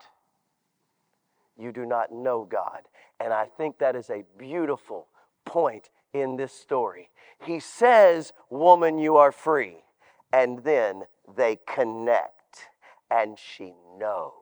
You 1.58 1.72
do 1.72 1.86
not 1.86 2.12
know 2.12 2.44
God. 2.44 2.82
And 3.20 3.34
I 3.34 3.46
think 3.58 3.80
that 3.80 3.96
is 3.96 4.10
a 4.10 4.24
beautiful 4.38 5.08
point 5.46 5.90
in 6.14 6.38
this 6.38 6.54
story. 6.54 7.10
He 7.44 7.60
says, 7.60 8.34
Woman, 8.50 8.98
you 8.98 9.18
are 9.18 9.32
free. 9.32 9.84
And 10.32 10.64
then 10.64 11.04
they 11.36 11.60
connect, 11.68 12.68
and 13.10 13.38
she 13.40 13.74
knows. 13.98 14.34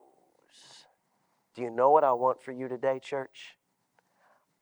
Do 1.55 1.61
you 1.61 1.69
know 1.69 1.91
what 1.91 2.03
I 2.03 2.13
want 2.13 2.41
for 2.41 2.51
you 2.51 2.67
today, 2.67 2.99
church? 2.99 3.55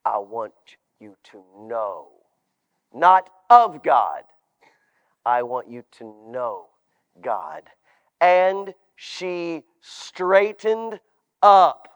I 0.05 0.17
want 0.17 0.53
you 0.99 1.15
to 1.31 1.43
know, 1.57 2.09
not 2.93 3.29
of 3.49 3.83
God. 3.83 4.23
I 5.25 5.43
want 5.43 5.69
you 5.69 5.83
to 5.99 6.13
know 6.27 6.67
God. 7.21 7.63
And 8.19 8.73
she 8.95 9.63
straightened 9.81 10.99
up. 11.41 11.87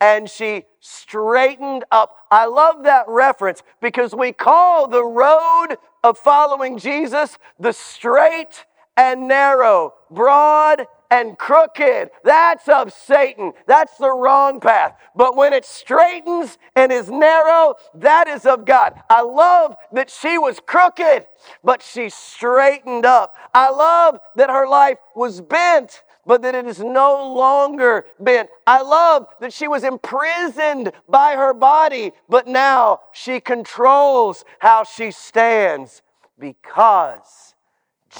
And 0.00 0.28
she 0.28 0.64
straightened 0.80 1.84
up. 1.90 2.16
I 2.30 2.46
love 2.46 2.84
that 2.84 3.06
reference 3.08 3.62
because 3.80 4.14
we 4.14 4.32
call 4.32 4.88
the 4.88 5.04
road 5.04 5.76
of 6.02 6.18
following 6.18 6.78
Jesus 6.78 7.38
the 7.58 7.72
straight 7.72 8.66
and 8.96 9.26
narrow, 9.28 9.94
broad 10.10 10.86
and 11.10 11.38
crooked. 11.38 12.10
That's 12.24 12.68
of 12.68 12.92
Satan. 12.92 13.52
That's 13.66 13.96
the 13.98 14.12
wrong 14.12 14.60
path. 14.60 14.96
But 15.14 15.36
when 15.36 15.52
it 15.52 15.64
straightens 15.64 16.58
and 16.74 16.90
is 16.90 17.08
narrow, 17.10 17.74
that 17.94 18.26
is 18.28 18.46
of 18.46 18.64
God. 18.64 18.94
I 19.08 19.22
love 19.22 19.76
that 19.92 20.10
she 20.10 20.38
was 20.38 20.60
crooked, 20.60 21.26
but 21.62 21.82
she 21.82 22.08
straightened 22.08 23.06
up. 23.06 23.34
I 23.54 23.70
love 23.70 24.18
that 24.36 24.50
her 24.50 24.66
life 24.66 24.98
was 25.14 25.40
bent, 25.40 26.02
but 26.26 26.42
that 26.42 26.54
it 26.54 26.66
is 26.66 26.80
no 26.80 27.32
longer 27.34 28.06
bent. 28.18 28.48
I 28.66 28.82
love 28.82 29.26
that 29.40 29.52
she 29.52 29.68
was 29.68 29.84
imprisoned 29.84 30.92
by 31.08 31.34
her 31.34 31.54
body, 31.54 32.12
but 32.28 32.46
now 32.46 33.00
she 33.12 33.40
controls 33.40 34.44
how 34.58 34.84
she 34.84 35.10
stands 35.10 36.02
because 36.38 37.54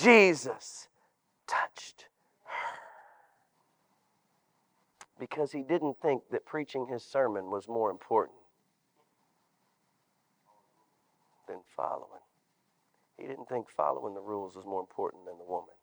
Jesus 0.01 0.89
touched 1.47 2.03
her. 2.03 2.51
Because 5.19 5.53
he 5.53 5.63
didn't 5.63 5.97
think 6.03 6.23
that 6.31 6.45
preaching 6.45 6.87
his 6.87 7.03
sermon 7.03 7.51
was 7.51 7.69
more 7.69 7.91
important 7.91 8.39
than 11.49 11.59
following. 11.77 12.21
He 13.19 13.27
didn't 13.27 13.49
think 13.49 13.71
following 13.71 14.15
the 14.15 14.21
rules 14.21 14.57
was 14.57 14.67
more 14.67 14.81
important 14.81 15.25
than 15.25 15.39
the 15.39 15.45
woman. 15.45 15.75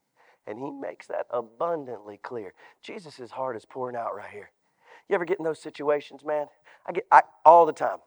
And 0.47 0.57
he 0.59 0.71
makes 0.71 1.07
that 1.07 1.27
abundantly 1.29 2.17
clear. 2.17 2.53
Jesus' 2.81 3.31
heart 3.31 3.55
is 3.55 3.65
pouring 3.65 3.95
out 3.95 4.15
right 4.15 4.29
here. 4.31 4.51
You 5.07 5.15
ever 5.15 5.25
get 5.25 5.39
in 5.39 5.45
those 5.45 5.61
situations, 5.61 6.23
man? 6.25 6.47
I 6.85 6.91
get 6.93 7.05
I, 7.11 7.21
all 7.45 7.65
the 7.65 7.73
time. 7.73 7.97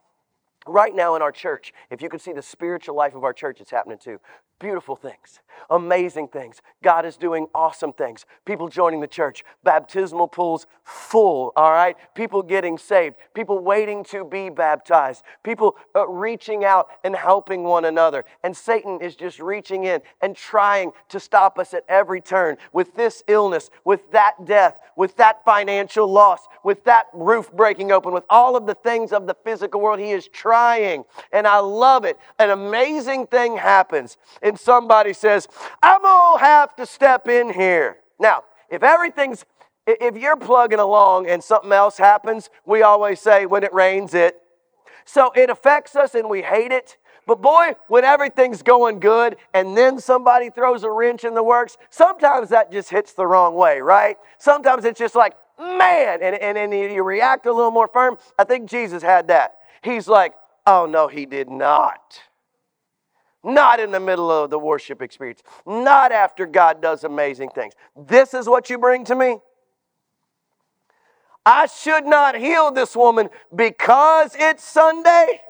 Right 0.66 0.94
now 0.94 1.14
in 1.14 1.22
our 1.22 1.32
church, 1.32 1.72
if 1.90 2.00
you 2.00 2.08
could 2.08 2.20
see 2.20 2.32
the 2.32 2.42
spiritual 2.42 2.96
life 2.96 3.14
of 3.14 3.22
our 3.22 3.34
church, 3.34 3.60
it's 3.60 3.70
happening 3.70 3.98
too. 3.98 4.18
Beautiful 4.60 4.94
things, 4.94 5.40
amazing 5.68 6.28
things. 6.28 6.62
God 6.82 7.04
is 7.04 7.16
doing 7.16 7.48
awesome 7.54 7.92
things. 7.92 8.24
People 8.44 8.68
joining 8.68 9.00
the 9.00 9.08
church, 9.08 9.44
baptismal 9.64 10.28
pools 10.28 10.66
full, 10.84 11.52
all 11.56 11.72
right? 11.72 11.96
People 12.14 12.40
getting 12.40 12.78
saved, 12.78 13.16
people 13.34 13.58
waiting 13.58 14.04
to 14.04 14.24
be 14.24 14.50
baptized, 14.50 15.24
people 15.42 15.76
uh, 15.96 16.06
reaching 16.06 16.64
out 16.64 16.88
and 17.02 17.16
helping 17.16 17.64
one 17.64 17.84
another. 17.84 18.24
And 18.44 18.56
Satan 18.56 19.00
is 19.00 19.16
just 19.16 19.40
reaching 19.40 19.84
in 19.84 20.02
and 20.20 20.36
trying 20.36 20.92
to 21.08 21.18
stop 21.18 21.58
us 21.58 21.74
at 21.74 21.84
every 21.88 22.20
turn 22.20 22.56
with 22.72 22.94
this 22.94 23.24
illness, 23.26 23.70
with 23.84 24.12
that 24.12 24.44
death, 24.44 24.78
with 24.94 25.16
that 25.16 25.44
financial 25.44 26.06
loss, 26.06 26.46
with 26.62 26.84
that 26.84 27.06
roof 27.12 27.50
breaking 27.52 27.90
open, 27.90 28.12
with 28.12 28.24
all 28.30 28.56
of 28.56 28.66
the 28.66 28.74
things 28.74 29.12
of 29.12 29.26
the 29.26 29.34
physical 29.42 29.80
world. 29.80 29.98
He 29.98 30.12
is 30.12 30.28
trying. 30.28 31.04
And 31.32 31.48
I 31.48 31.58
love 31.58 32.04
it. 32.04 32.18
An 32.38 32.50
amazing 32.50 33.26
thing 33.26 33.56
happens 33.56 34.16
and 34.44 34.60
somebody 34.60 35.12
says, 35.12 35.48
I'm 35.82 36.02
going 36.02 36.38
to 36.38 36.44
have 36.44 36.76
to 36.76 36.86
step 36.86 37.26
in 37.26 37.52
here. 37.52 37.96
Now, 38.20 38.44
if 38.70 38.84
everything's, 38.84 39.44
if 39.86 40.16
you're 40.16 40.36
plugging 40.36 40.78
along 40.78 41.26
and 41.28 41.42
something 41.42 41.72
else 41.72 41.96
happens, 41.96 42.50
we 42.64 42.82
always 42.82 43.20
say, 43.20 43.46
when 43.46 43.64
it 43.64 43.72
rains, 43.72 44.14
it. 44.14 44.40
So 45.06 45.32
it 45.34 45.50
affects 45.50 45.96
us 45.96 46.14
and 46.14 46.28
we 46.28 46.42
hate 46.42 46.70
it. 46.70 46.98
But 47.26 47.40
boy, 47.40 47.74
when 47.88 48.04
everything's 48.04 48.62
going 48.62 49.00
good 49.00 49.36
and 49.54 49.76
then 49.76 49.98
somebody 49.98 50.50
throws 50.50 50.84
a 50.84 50.90
wrench 50.90 51.24
in 51.24 51.34
the 51.34 51.42
works, 51.42 51.78
sometimes 51.88 52.50
that 52.50 52.70
just 52.70 52.90
hits 52.90 53.14
the 53.14 53.26
wrong 53.26 53.54
way, 53.54 53.80
right? 53.80 54.18
Sometimes 54.38 54.84
it's 54.84 54.98
just 54.98 55.14
like, 55.14 55.34
man, 55.58 56.18
and, 56.22 56.36
and, 56.36 56.58
and 56.58 56.72
you 56.74 57.02
react 57.02 57.46
a 57.46 57.52
little 57.52 57.70
more 57.70 57.88
firm. 57.88 58.18
I 58.38 58.44
think 58.44 58.68
Jesus 58.68 59.02
had 59.02 59.28
that. 59.28 59.54
He's 59.82 60.06
like, 60.06 60.34
oh 60.66 60.84
no, 60.84 61.08
he 61.08 61.24
did 61.24 61.48
not. 61.48 62.20
Not 63.44 63.78
in 63.78 63.90
the 63.90 64.00
middle 64.00 64.30
of 64.30 64.50
the 64.50 64.58
worship 64.58 65.02
experience. 65.02 65.42
Not 65.66 66.12
after 66.12 66.46
God 66.46 66.80
does 66.80 67.04
amazing 67.04 67.50
things. 67.50 67.74
This 67.94 68.32
is 68.32 68.48
what 68.48 68.70
you 68.70 68.78
bring 68.78 69.04
to 69.04 69.14
me? 69.14 69.38
I 71.46 71.66
should 71.66 72.06
not 72.06 72.36
heal 72.36 72.70
this 72.70 72.96
woman 72.96 73.28
because 73.54 74.34
it's 74.38 74.64
Sunday. 74.64 75.42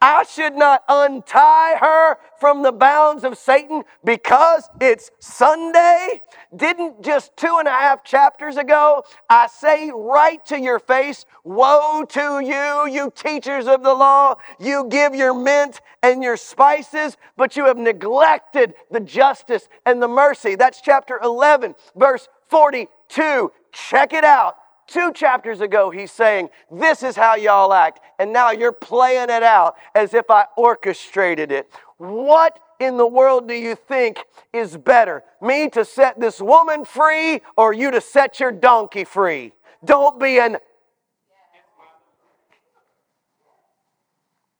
I 0.00 0.22
should 0.22 0.54
not 0.54 0.84
untie 0.88 1.76
her 1.80 2.18
from 2.38 2.62
the 2.62 2.70
bounds 2.70 3.24
of 3.24 3.36
Satan 3.36 3.82
because 4.04 4.68
it's 4.80 5.10
Sunday. 5.18 6.20
Didn't 6.54 7.02
just 7.02 7.36
two 7.36 7.56
and 7.58 7.66
a 7.66 7.72
half 7.72 8.04
chapters 8.04 8.56
ago 8.56 9.02
I 9.28 9.48
say 9.48 9.90
right 9.92 10.44
to 10.46 10.60
your 10.60 10.78
face, 10.78 11.24
Woe 11.42 12.04
to 12.10 12.40
you, 12.40 12.92
you 12.92 13.12
teachers 13.14 13.66
of 13.66 13.82
the 13.82 13.94
law! 13.94 14.36
You 14.60 14.86
give 14.88 15.16
your 15.16 15.34
mint 15.34 15.80
and 16.02 16.22
your 16.22 16.36
spices, 16.36 17.16
but 17.36 17.56
you 17.56 17.66
have 17.66 17.76
neglected 17.76 18.74
the 18.92 19.00
justice 19.00 19.68
and 19.84 20.00
the 20.00 20.08
mercy. 20.08 20.54
That's 20.54 20.80
chapter 20.80 21.18
11, 21.20 21.74
verse 21.96 22.28
42. 22.48 23.50
Check 23.72 24.12
it 24.12 24.24
out. 24.24 24.56
Two 24.88 25.12
chapters 25.12 25.60
ago, 25.60 25.90
he's 25.90 26.10
saying, 26.10 26.48
This 26.70 27.02
is 27.02 27.14
how 27.14 27.36
y'all 27.36 27.74
act. 27.74 28.00
And 28.18 28.32
now 28.32 28.50
you're 28.50 28.72
playing 28.72 29.28
it 29.28 29.42
out 29.42 29.76
as 29.94 30.14
if 30.14 30.30
I 30.30 30.46
orchestrated 30.56 31.52
it. 31.52 31.70
What 31.98 32.58
in 32.80 32.96
the 32.96 33.06
world 33.06 33.48
do 33.48 33.54
you 33.54 33.74
think 33.74 34.24
is 34.52 34.78
better? 34.78 35.22
Me 35.42 35.68
to 35.70 35.84
set 35.84 36.18
this 36.18 36.40
woman 36.40 36.86
free 36.86 37.42
or 37.56 37.74
you 37.74 37.90
to 37.90 38.00
set 38.00 38.40
your 38.40 38.50
donkey 38.50 39.04
free? 39.04 39.52
Don't 39.84 40.18
be 40.18 40.38
an. 40.38 40.56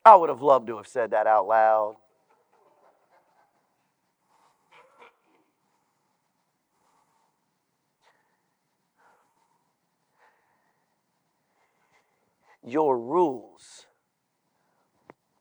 I 0.05 0.15
would 0.15 0.29
have 0.29 0.43
loved 0.43 0.67
to 0.67 0.77
have 0.77 0.87
said 0.87 1.13
that 1.13 1.27
out 1.27 1.49
loud. 1.49 1.97
Your 12.65 12.99
rules 12.99 13.87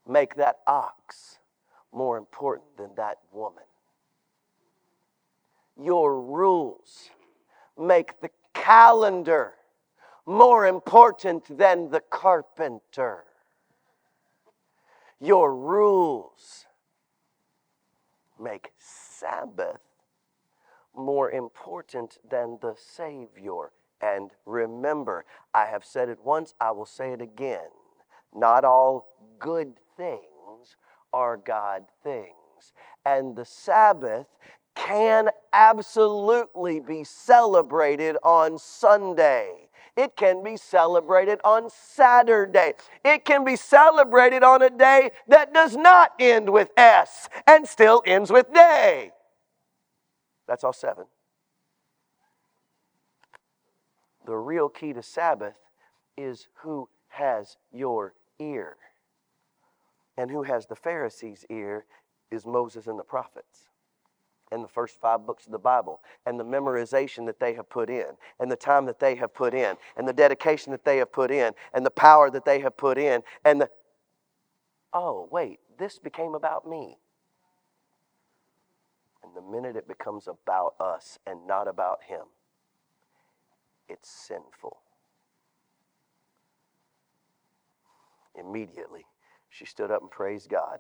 make 0.08 0.36
that 0.36 0.58
ox 0.66 1.40
more 1.92 2.18
important 2.18 2.78
than 2.78 2.92
that 2.96 3.18
woman. 3.32 3.64
Your 5.80 6.20
rules 6.22 7.10
make 7.78 8.20
the 8.22 8.30
calendar 8.54 9.54
more 10.26 10.66
important 10.66 11.58
than 11.58 11.90
the 11.90 12.02
carpenter. 12.02 13.24
Your 15.20 15.56
rules 15.56 16.66
make 18.40 18.72
Sabbath 18.78 19.82
more 20.96 21.32
important 21.32 22.18
than 22.30 22.58
the 22.62 22.76
Savior. 22.78 23.72
And 24.02 24.32
remember, 24.46 25.26
I 25.54 25.66
have 25.66 25.84
said 25.84 26.10
it 26.10 26.20
once, 26.24 26.54
I 26.60 26.72
will 26.72 26.86
say 26.86 27.14
it 27.14 27.22
again. 27.22 27.70
Not 28.34 28.64
all 28.64 29.08
good 29.40 29.74
things 29.96 30.76
are 31.14 31.38
God 31.38 31.86
things. 32.04 32.74
And 33.06 33.36
the 33.36 33.46
Sabbath 33.46 34.28
can 34.76 35.30
absolutely 35.54 36.80
be 36.80 37.04
celebrated 37.04 38.18
on 38.24 38.60
Sunday. 38.60 39.70
It 39.96 40.16
can 40.16 40.44
be 40.44 40.58
celebrated 40.58 41.40
on 41.44 41.72
Saturday. 41.72 42.74
It 43.04 43.26
can 43.26 43.44
be 43.44 43.56
celebrated 43.56 44.44
on 44.44 44.62
a 44.62 44.70
day 44.70 45.10
that 45.28 45.54
does 45.54 45.76
not 45.76 46.12
end 46.20 46.52
with 46.52 46.70
S 46.78 47.28
and 47.48 47.68
still 47.68 48.04
ends 48.06 48.32
with 48.32 48.54
day. 48.54 49.12
That's 50.48 50.64
all 50.64 50.74
seven. 50.74 51.06
The 54.28 54.36
real 54.36 54.68
key 54.68 54.94
to 54.94 55.02
Sabbath 55.02 55.58
is 56.18 56.48
who 56.62 56.90
has 57.08 57.58
your 57.72 58.14
ear. 58.40 58.76
And 60.18 60.30
who 60.30 60.44
has 60.44 60.68
the 60.68 60.76
Pharisees' 60.76 61.46
ear 61.50 61.86
is 62.30 62.46
Moses 62.46 62.88
and 62.88 63.00
the 63.00 63.04
prophets 63.04 63.70
and 64.52 64.64
the 64.64 64.68
first 64.68 65.00
five 65.00 65.26
books 65.26 65.46
of 65.46 65.52
the 65.52 65.60
Bible, 65.60 66.02
and 66.26 66.40
the 66.40 66.46
memorization 66.46 67.26
that 67.26 67.40
they 67.40 67.54
have 67.54 67.70
put 67.70 67.90
in, 67.90 68.06
and 68.40 68.50
the 68.50 68.56
time 68.56 68.86
that 68.86 69.00
they 69.00 69.16
have 69.16 69.34
put 69.34 69.54
in, 69.54 69.76
and 69.98 70.08
the 70.08 70.14
dedication 70.14 70.72
that 70.72 70.86
they 70.86 70.98
have 70.98 71.12
put 71.12 71.32
in, 71.32 71.54
and 71.74 71.86
the 71.86 71.92
power 71.92 72.30
that 72.30 72.46
they 72.46 72.62
have 72.62 72.78
put 72.78 72.98
in, 72.98 73.22
and 73.44 73.60
the 73.60 73.70
oh, 74.94 75.28
wait, 75.32 75.60
this 75.78 76.00
became 76.00 76.34
about 76.34 76.66
me. 76.66 76.98
And 79.22 79.36
the 79.36 79.42
minute 79.42 79.76
it 79.76 79.88
becomes 79.88 80.28
about 80.28 80.76
us 80.80 81.20
and 81.28 81.46
not 81.46 81.68
about 81.68 82.04
Him, 82.04 82.24
it's 83.90 84.10
sinful. 84.10 84.78
Immediately, 88.36 89.06
she 89.50 89.66
stood 89.66 89.92
up 89.92 90.02
and 90.02 90.12
praised 90.12 90.50
God. 90.50 90.80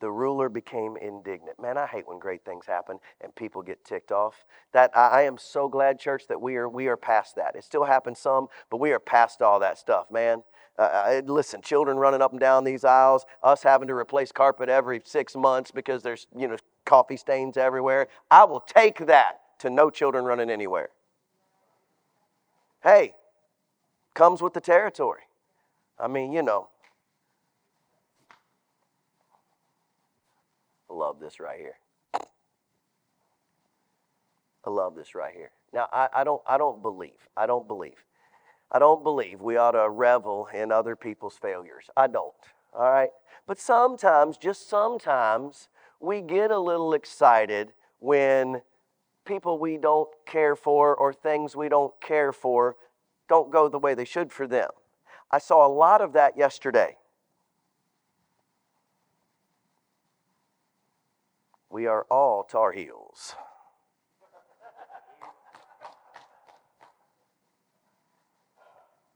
The 0.00 0.10
ruler 0.10 0.48
became 0.48 0.96
indignant. 0.96 1.60
Man, 1.60 1.76
I 1.76 1.86
hate 1.86 2.06
when 2.06 2.20
great 2.20 2.44
things 2.44 2.66
happen 2.66 2.98
and 3.20 3.34
people 3.34 3.62
get 3.62 3.84
ticked 3.84 4.12
off. 4.12 4.44
That 4.72 4.96
I, 4.96 5.22
am 5.22 5.38
so 5.38 5.68
glad, 5.68 5.98
church, 5.98 6.28
that 6.28 6.40
we 6.40 6.56
are 6.56 6.68
we 6.68 6.86
are 6.86 6.96
past 6.96 7.34
that. 7.34 7.56
It 7.56 7.64
still 7.64 7.84
happens 7.84 8.20
some, 8.20 8.46
but 8.70 8.76
we 8.76 8.92
are 8.92 9.00
past 9.00 9.42
all 9.42 9.58
that 9.60 9.76
stuff, 9.76 10.10
man. 10.10 10.44
Uh, 10.78 10.82
uh 10.82 11.22
listen, 11.26 11.62
children 11.62 11.96
running 11.96 12.22
up 12.22 12.30
and 12.30 12.38
down 12.38 12.62
these 12.62 12.84
aisles, 12.84 13.26
us 13.42 13.64
having 13.64 13.88
to 13.88 13.94
replace 13.94 14.30
carpet 14.30 14.68
every 14.68 15.00
six 15.04 15.34
months 15.34 15.72
because 15.72 16.02
there's 16.04 16.28
you 16.36 16.46
know 16.46 16.56
coffee 16.84 17.16
stains 17.16 17.56
everywhere. 17.56 18.06
I 18.30 18.44
will 18.44 18.60
take 18.60 19.06
that 19.06 19.40
to 19.60 19.70
no 19.70 19.90
children 19.90 20.24
running 20.24 20.48
anywhere. 20.48 20.90
Hey, 22.82 23.14
comes 24.14 24.40
with 24.40 24.54
the 24.54 24.60
territory. 24.60 25.22
I 25.98 26.08
mean, 26.08 26.32
you 26.32 26.42
know. 26.42 26.68
I 30.90 30.94
love 30.94 31.20
this 31.20 31.40
right 31.40 31.58
here. 31.58 31.78
I 34.64 34.70
love 34.70 34.94
this 34.94 35.14
right 35.14 35.34
here. 35.34 35.50
Now, 35.72 35.88
I, 35.92 36.08
I, 36.14 36.24
don't, 36.24 36.42
I 36.46 36.58
don't 36.58 36.82
believe, 36.82 37.28
I 37.36 37.46
don't 37.46 37.66
believe, 37.66 38.04
I 38.70 38.78
don't 38.78 39.02
believe 39.02 39.40
we 39.40 39.56
ought 39.56 39.72
to 39.72 39.88
revel 39.88 40.48
in 40.52 40.72
other 40.72 40.96
people's 40.96 41.36
failures. 41.36 41.86
I 41.96 42.06
don't, 42.06 42.34
all 42.74 42.90
right? 42.90 43.10
But 43.46 43.58
sometimes, 43.58 44.36
just 44.36 44.68
sometimes, 44.68 45.68
we 46.00 46.20
get 46.20 46.50
a 46.50 46.58
little 46.58 46.94
excited 46.94 47.72
when 47.98 48.62
people 49.28 49.58
we 49.58 49.76
don't 49.76 50.08
care 50.26 50.56
for 50.56 50.96
or 50.96 51.12
things 51.12 51.54
we 51.54 51.68
don't 51.68 51.92
care 52.00 52.32
for 52.32 52.74
don't 53.28 53.52
go 53.52 53.68
the 53.68 53.78
way 53.78 53.94
they 53.94 54.06
should 54.06 54.32
for 54.32 54.46
them. 54.46 54.70
I 55.30 55.38
saw 55.38 55.66
a 55.66 55.68
lot 55.68 56.00
of 56.00 56.14
that 56.14 56.38
yesterday. 56.38 56.96
We 61.70 61.86
are 61.86 62.06
all 62.10 62.42
Tar 62.42 62.72
Heels. 62.72 63.34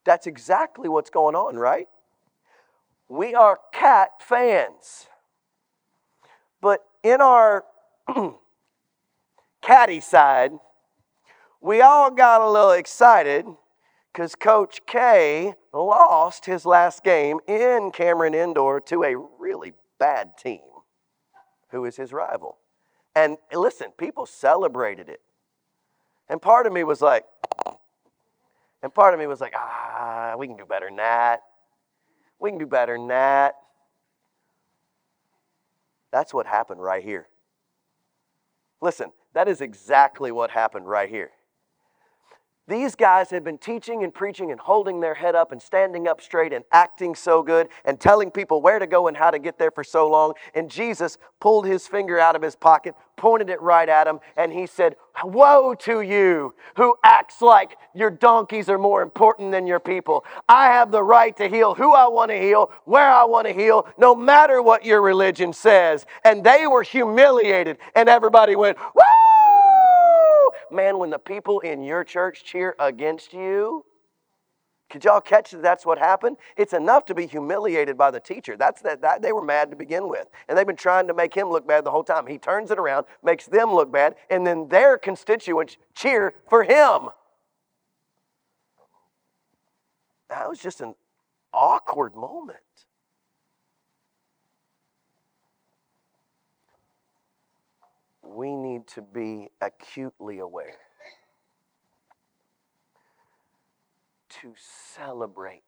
That's 0.05 0.27
exactly 0.27 0.91
what's 0.91 1.09
going 1.09 1.35
on, 1.35 1.57
right? 1.57 1.89
We 3.09 3.35
are 3.35 3.59
cat 3.73 4.11
fans. 4.21 5.07
But 6.61 6.85
in 7.03 7.23
our 7.23 7.65
catty 9.63 10.01
side, 10.01 10.53
we 11.61 11.81
all 11.81 12.11
got 12.11 12.43
a 12.43 12.51
little 12.51 12.73
excited 12.73 13.47
because 14.13 14.35
Coach 14.35 14.81
K 14.87 15.55
lost 15.73 16.45
his 16.45 16.67
last 16.67 17.03
game 17.03 17.39
in 17.47 17.91
Cameron 17.93 18.35
Indoor 18.35 18.81
to 18.81 19.05
a 19.05 19.17
really 19.39 19.73
bad 19.99 20.37
team 20.37 20.61
who 21.71 21.85
is 21.85 21.97
his 21.97 22.13
rival. 22.13 22.59
And 23.15 23.39
listen, 23.53 23.93
people 23.97 24.27
celebrated 24.27 25.09
it. 25.09 25.21
And 26.29 26.41
part 26.41 26.67
of 26.67 26.73
me 26.73 26.85
was 26.85 27.01
like, 27.01 27.25
and 28.83 28.93
part 28.93 29.15
of 29.15 29.21
me 29.21 29.27
was 29.27 29.41
like, 29.41 29.55
ah, 29.57 30.35
we 30.37 30.47
can 30.47 30.57
do 30.57 30.65
better 30.65 30.87
than 30.87 30.97
that. 30.97 31.41
We 32.41 32.51
can 32.51 32.59
do 32.59 32.67
better 32.67 32.97
than 32.97 33.09
that. 33.09 33.55
That's 36.11 36.35
what 36.35 36.47
happened 36.47 36.83
right 36.83 37.03
here. 37.03 37.29
Listen, 38.81 39.13
that 39.35 39.49
is 39.49 39.61
exactly 39.61 40.31
what 40.31 40.51
happened 40.51 40.87
right 40.87 41.09
here. 41.09 41.31
These 42.69 42.95
guys 42.95 43.29
had 43.31 43.43
been 43.43 43.59
teaching 43.59 44.05
and 44.05 44.15
preaching 44.15 44.53
and 44.53 44.61
holding 44.61 45.01
their 45.01 45.15
head 45.15 45.35
up 45.35 45.51
and 45.51 45.61
standing 45.61 46.07
up 46.07 46.21
straight 46.21 46.53
and 46.53 46.65
acting 46.71 47.17
so 47.17 47.43
good 47.43 47.69
and 47.85 47.99
telling 47.99 48.31
people 48.31 48.63
where 48.63 48.79
to 48.79 48.87
go 48.87 49.09
and 49.09 49.17
how 49.17 49.33
to 49.33 49.41
get 49.41 49.59
there 49.59 49.73
for 49.73 49.83
so 49.83 50.09
long. 50.09 50.35
And 50.55 50.71
Jesus 50.71 51.19
pulled 51.41 51.67
his 51.67 51.89
finger 51.89 52.21
out 52.21 52.37
of 52.37 52.41
his 52.41 52.55
pocket, 52.55 52.95
pointed 53.17 53.51
it 53.51 53.61
right 53.61 53.89
at 53.89 54.07
him, 54.07 54.21
and 54.37 54.53
he 54.53 54.67
said, 54.67 54.95
Woe 55.25 55.75
to 55.81 56.03
you 56.03 56.55
who 56.77 56.95
acts 57.05 57.43
like 57.43 57.77
your 57.97 58.11
donkeys 58.11 58.69
are 58.69 58.79
more 58.79 59.03
important 59.03 59.51
than 59.51 59.67
your 59.67 59.81
people. 59.81 60.25
I 60.49 60.67
have 60.67 60.93
the 60.93 61.03
right 61.03 61.37
to 61.39 61.49
heal 61.49 61.75
who 61.75 61.93
I 61.93 62.07
want 62.07 62.31
to 62.31 62.39
heal, 62.39 62.71
where 62.85 63.11
I 63.11 63.25
want 63.25 63.49
to 63.49 63.53
heal, 63.53 63.89
no 63.99 64.15
matter 64.15 64.63
what 64.63 64.85
your 64.85 65.03
religion 65.03 65.53
says. 65.53 66.07
And 66.25 66.45
they 66.45 66.69
were 66.69 66.85
humiliated, 66.85 67.79
and 67.97 68.09
everybody 68.09 68.55
went, 68.55 68.79
Woo! 68.95 69.03
Man, 70.73 70.99
when 70.99 71.11
the 71.11 71.19
people 71.19 71.61
in 71.61 71.83
your 71.83 72.03
church 72.03 72.45
cheer 72.45 72.75
against 72.79 73.33
you, 73.33 73.85
could 74.89 75.05
y'all 75.05 75.21
catch 75.21 75.51
that 75.53 75.63
that's 75.63 75.87
what 75.87 75.99
happened? 75.99 76.37
It's 76.57 76.73
enough 76.75 77.07
to 77.07 77.15
be 77.15 77.27
humiliated 77.27 77.97
by 77.97 78.11
the 78.11 78.21
teacher. 78.21 78.57
That's 78.59 78.83
that, 78.83 79.01
that 79.01 79.23
they 79.23 79.33
were 79.33 79.43
mad 79.43 79.71
to 79.71 79.77
begin 79.77 80.09
with. 80.09 80.29
And 80.49 80.57
they've 80.57 80.67
been 80.67 80.77
trying 80.77 81.07
to 81.09 81.15
make 81.15 81.35
him 81.35 81.51
look 81.51 81.67
bad 81.67 81.85
the 81.85 81.91
whole 81.91 82.05
time. 82.05 82.27
He 82.27 82.37
turns 82.37 82.71
it 82.71 82.79
around, 82.79 83.07
makes 83.23 83.47
them 83.47 83.73
look 83.73 83.91
bad, 83.91 84.17
and 84.29 84.47
then 84.47 84.69
their 84.69 84.99
constituents 84.99 85.79
cheer 85.95 86.35
for 86.49 86.63
him. 86.63 87.09
That 90.29 90.49
was 90.49 90.59
just 90.59 90.81
an 90.81 90.95
awkward 91.55 92.15
moment. 92.15 92.59
We 98.33 98.57
need 98.57 98.87
to 98.89 99.03
be 99.03 99.49
acutely 99.61 100.39
aware 100.39 100.79
to 104.41 104.55
celebrate 104.57 105.63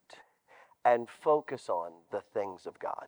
and 0.85 1.09
focus 1.09 1.69
on 1.69 1.93
the 2.11 2.21
things 2.33 2.67
of 2.67 2.79
God. 2.79 3.07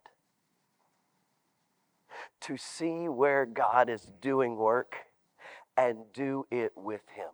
To 2.42 2.56
see 2.56 3.08
where 3.08 3.44
God 3.44 3.90
is 3.90 4.12
doing 4.20 4.56
work 4.56 4.96
and 5.76 5.98
do 6.14 6.46
it 6.50 6.72
with 6.76 7.02
Him. 7.14 7.28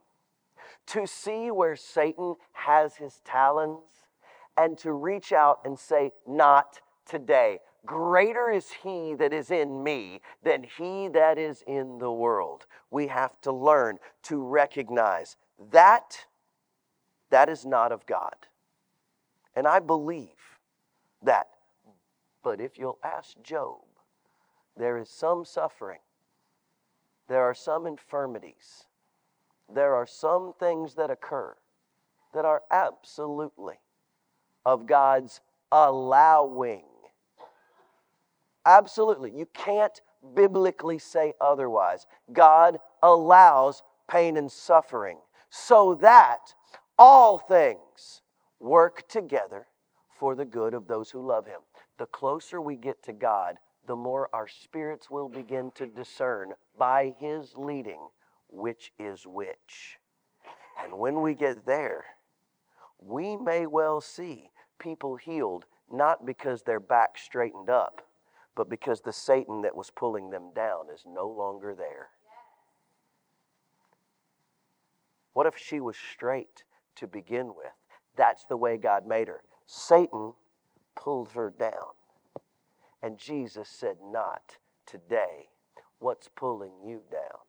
To 0.87 1.07
see 1.07 1.51
where 1.51 1.77
Satan 1.77 2.35
has 2.53 2.97
his 2.97 3.21
talons 3.25 3.85
and 4.57 4.77
to 4.79 4.93
reach 4.93 5.33
out 5.33 5.61
and 5.65 5.79
say, 5.79 6.13
Not 6.27 6.81
today. 7.07 7.59
Greater 7.85 8.51
is 8.51 8.71
he 8.71 9.15
that 9.15 9.33
is 9.33 9.51
in 9.51 9.83
me 9.83 10.21
than 10.43 10.63
he 10.63 11.09
that 11.09 11.39
is 11.39 11.63
in 11.67 11.99
the 11.99 12.13
world. 12.13 12.67
We 12.91 13.09
have 13.09 13.41
to 13.41 13.53
learn 13.53 13.99
to 14.25 14.41
recognize 14.41 15.37
that 15.71 16.27
that 17.31 17.49
is 17.49 17.67
not 17.67 17.91
of 17.91 18.07
God. 18.07 18.35
And 19.57 19.67
I 19.67 19.81
believe 19.81 20.29
that. 21.23 21.49
But 22.43 22.61
if 22.61 22.79
you'll 22.79 22.99
ask 23.03 23.41
Job, 23.43 23.81
there 24.77 24.99
is 24.99 25.09
some 25.09 25.45
suffering, 25.45 26.01
there 27.29 27.43
are 27.43 27.55
some 27.55 27.87
infirmities, 27.87 28.87
there 29.73 29.95
are 29.95 30.07
some 30.07 30.53
things 30.59 30.95
that 30.95 31.11
occur 31.11 31.55
that 32.35 32.45
are 32.45 32.63
absolutely 32.71 33.81
of 34.65 34.87
God's 34.87 35.41
allowing. 35.71 36.85
Absolutely. 38.65 39.33
You 39.35 39.47
can't 39.53 40.01
biblically 40.35 40.99
say 40.99 41.35
otherwise. 41.41 42.07
God 42.33 42.79
allows 43.03 43.83
pain 44.09 44.37
and 44.37 44.51
suffering 44.51 45.19
so 45.51 45.95
that 45.97 46.55
all 46.99 47.39
things 47.39 48.23
work 48.61 49.09
together 49.09 49.67
for 50.19 50.35
the 50.35 50.45
good 50.45 50.75
of 50.75 50.87
those 50.87 51.11
who 51.11 51.27
love 51.27 51.47
Him. 51.47 51.61
The 51.99 52.07
closer 52.07 52.61
we 52.61 52.77
get 52.77 53.03
to 53.05 53.13
God, 53.13 53.57
the 53.87 53.97
more 53.97 54.29
our 54.33 54.47
spirits 54.47 55.11
will 55.11 55.29
begin 55.29 55.73
to 55.75 55.87
discern 55.87 56.53
by 56.79 57.15
His 57.19 57.55
leading 57.57 58.09
which 58.49 58.93
is 58.99 59.27
which. 59.27 59.99
And 60.83 60.93
when 60.99 61.23
we 61.23 61.35
get 61.35 61.65
there, 61.67 62.05
we 62.99 63.37
may 63.37 63.67
well 63.67 64.01
see 64.01 64.51
people 64.79 65.17
healed 65.17 65.65
not 65.91 66.25
because 66.25 66.63
their 66.63 66.81
back 66.81 67.19
straightened 67.19 67.69
up 67.69 68.07
but 68.55 68.69
because 68.69 69.01
the 69.01 69.13
Satan 69.13 69.63
that 69.63 69.77
was 69.77 69.91
pulling 69.91 70.31
them 70.31 70.51
down 70.55 70.87
is 70.93 71.05
no 71.07 71.27
longer 71.27 71.75
there. 71.75 72.09
What 75.33 75.47
if 75.47 75.57
she 75.57 75.81
was 75.81 75.97
straight 75.97 76.65
to 76.97 77.07
begin 77.07 77.49
with? 77.49 77.73
That's 78.17 78.45
the 78.45 78.57
way 78.57 78.77
God 78.77 79.07
made 79.07 79.29
her. 79.29 79.43
Satan 79.67 80.35
pulled 80.95 81.31
her 81.33 81.53
down. 81.59 81.95
And 83.03 83.19
Jesus 83.19 83.69
said, 83.69 83.97
Not 84.05 84.59
today. 84.87 85.49
What's 85.99 86.29
pulling 86.29 86.73
you 86.85 87.03
down? 87.11 87.41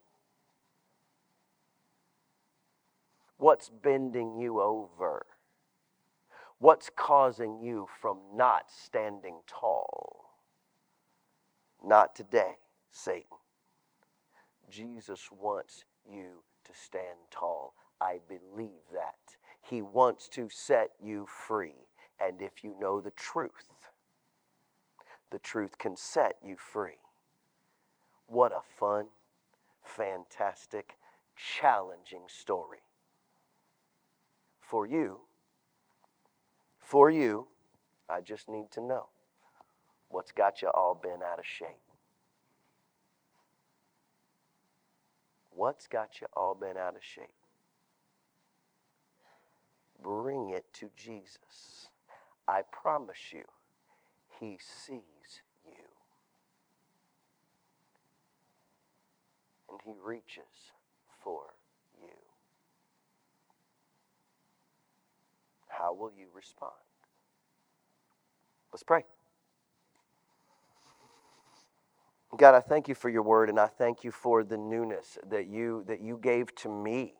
What's 3.36 3.68
bending 3.68 4.38
you 4.38 4.60
over? 4.60 5.26
What's 6.58 6.88
causing 6.88 7.60
you 7.60 7.88
from 8.00 8.18
not 8.34 8.70
standing 8.70 9.40
tall? 9.46 10.23
Not 11.84 12.14
today, 12.16 12.56
Satan. 12.90 13.36
Jesus 14.70 15.28
wants 15.30 15.84
you 16.10 16.42
to 16.64 16.72
stand 16.72 17.18
tall. 17.30 17.74
I 18.00 18.20
believe 18.26 18.88
that. 18.92 19.36
He 19.60 19.82
wants 19.82 20.28
to 20.30 20.48
set 20.50 20.92
you 21.02 21.26
free. 21.26 21.88
And 22.18 22.40
if 22.40 22.64
you 22.64 22.74
know 22.80 23.00
the 23.00 23.10
truth, 23.10 23.84
the 25.30 25.38
truth 25.38 25.76
can 25.76 25.96
set 25.96 26.36
you 26.42 26.56
free. 26.56 27.00
What 28.28 28.52
a 28.52 28.62
fun, 28.78 29.06
fantastic, 29.82 30.96
challenging 31.36 32.22
story. 32.28 32.78
For 34.60 34.86
you, 34.86 35.20
for 36.78 37.10
you, 37.10 37.48
I 38.08 38.22
just 38.22 38.48
need 38.48 38.70
to 38.72 38.80
know 38.80 39.08
what's 40.14 40.30
got 40.30 40.62
you 40.62 40.68
all 40.68 40.94
bent 40.94 41.24
out 41.24 41.40
of 41.40 41.44
shape? 41.44 41.68
What's 45.50 45.88
got 45.88 46.20
you 46.20 46.28
all 46.36 46.54
bent 46.54 46.78
out 46.78 46.94
of 46.94 47.02
shape? 47.02 47.34
Bring 50.00 50.50
it 50.50 50.66
to 50.74 50.88
Jesus. 50.96 51.88
I 52.46 52.60
promise 52.70 53.32
you, 53.32 53.42
He 54.38 54.56
sees 54.60 55.42
you. 55.66 55.84
And 59.68 59.80
He 59.84 59.94
reaches 60.00 60.70
for 61.24 61.42
you. 62.00 62.08
How 65.66 65.92
will 65.92 66.12
you 66.16 66.26
respond? 66.32 66.72
Let's 68.72 68.84
pray. 68.84 69.04
God, 72.36 72.54
I 72.54 72.60
thank 72.60 72.88
you 72.88 72.94
for 72.94 73.08
your 73.08 73.22
word 73.22 73.48
and 73.48 73.60
I 73.60 73.66
thank 73.66 74.02
you 74.02 74.10
for 74.10 74.42
the 74.42 74.56
newness 74.56 75.18
that 75.28 75.46
you 75.46 75.84
that 75.86 76.00
you 76.00 76.18
gave 76.20 76.54
to 76.56 76.68
me 76.68 77.14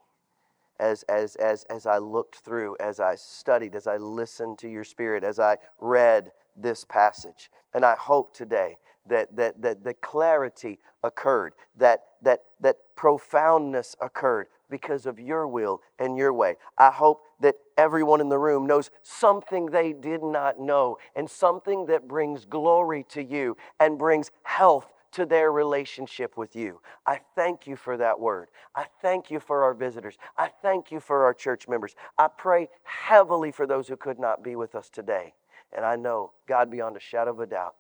as 0.80 1.02
as 1.04 1.36
as 1.36 1.64
as 1.64 1.86
I 1.86 1.98
looked 1.98 2.36
through, 2.36 2.76
as 2.80 3.00
I 3.00 3.14
studied, 3.14 3.74
as 3.74 3.86
I 3.86 3.96
listened 3.96 4.58
to 4.58 4.68
your 4.68 4.84
spirit, 4.84 5.22
as 5.22 5.38
I 5.38 5.58
read 5.80 6.32
this 6.56 6.84
passage. 6.84 7.50
And 7.74 7.84
I 7.84 7.94
hope 7.94 8.34
today 8.34 8.78
that 9.06 9.36
that 9.36 9.60
that 9.62 9.84
the 9.84 9.94
clarity 9.94 10.80
occurred, 11.02 11.54
that 11.76 12.04
that 12.22 12.44
that 12.60 12.76
profoundness 12.96 13.94
occurred 14.00 14.48
because 14.70 15.06
of 15.06 15.20
your 15.20 15.46
will 15.46 15.80
and 15.98 16.16
your 16.16 16.32
way. 16.32 16.56
I 16.78 16.90
hope 16.90 17.22
that 17.40 17.56
everyone 17.76 18.20
in 18.20 18.28
the 18.28 18.38
room 18.38 18.66
knows 18.66 18.90
something 19.02 19.66
they 19.66 19.92
did 19.92 20.22
not 20.22 20.58
know 20.58 20.96
and 21.14 21.30
something 21.30 21.86
that 21.86 22.08
brings 22.08 22.44
glory 22.46 23.04
to 23.10 23.22
you 23.22 23.56
and 23.78 23.98
brings 23.98 24.30
health 24.42 24.93
to 25.14 25.24
their 25.24 25.52
relationship 25.52 26.36
with 26.36 26.56
you. 26.56 26.80
I 27.06 27.20
thank 27.36 27.66
you 27.66 27.76
for 27.76 27.96
that 27.96 28.18
word. 28.18 28.48
I 28.74 28.86
thank 29.00 29.30
you 29.30 29.38
for 29.38 29.62
our 29.62 29.74
visitors. 29.74 30.16
I 30.36 30.48
thank 30.48 30.90
you 30.90 30.98
for 30.98 31.24
our 31.24 31.32
church 31.32 31.68
members. 31.68 31.94
I 32.18 32.28
pray 32.28 32.68
heavily 32.82 33.52
for 33.52 33.66
those 33.66 33.86
who 33.88 33.96
could 33.96 34.18
not 34.18 34.42
be 34.42 34.56
with 34.56 34.74
us 34.74 34.90
today. 34.90 35.34
And 35.72 35.84
I 35.84 35.96
know, 35.96 36.32
God, 36.48 36.70
beyond 36.70 36.96
a 36.96 37.00
shadow 37.00 37.30
of 37.30 37.40
a 37.40 37.46
doubt, 37.46 37.76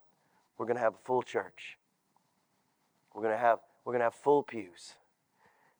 we're 0.56 0.66
going 0.66 0.76
to 0.76 0.82
have 0.82 0.94
a 0.94 1.04
full 1.04 1.22
church. 1.22 1.76
We're 3.14 3.22
going 3.22 3.34
to 3.34 3.40
have, 3.40 3.58
we're 3.84 3.92
going 3.92 4.00
to 4.00 4.04
have 4.04 4.14
full 4.14 4.42
pews. 4.42 4.94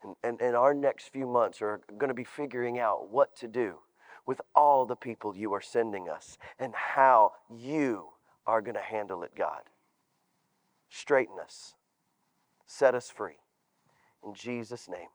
And, 0.03 0.17
and, 0.25 0.41
and 0.41 0.57
our 0.57 0.75
next 0.75 1.09
few 1.09 1.27
months 1.27 1.63
are 1.63 1.81
going 1.99 2.09
to 2.09 2.15
be 2.15 2.25
figuring 2.25 2.81
out 2.81 3.11
what 3.11 3.37
to 3.37 3.49
do 3.49 3.79
with 4.27 4.41
all 4.55 4.87
the 4.87 4.97
people 4.97 5.37
you 5.37 5.53
are 5.53 5.61
sending 5.61 6.09
us 6.09 6.37
and 6.59 6.75
how 6.75 7.33
you 7.49 8.09
are 8.47 8.61
going 8.61 8.75
to 8.75 8.81
handle 8.81 9.23
it, 9.23 9.33
God 9.37 9.63
straighten 10.95 11.41
us, 11.43 11.75
set 12.67 12.95
us 12.95 13.11
free. 13.11 13.39
In 14.25 14.35
Jesus' 14.35 14.89
name. 14.89 15.09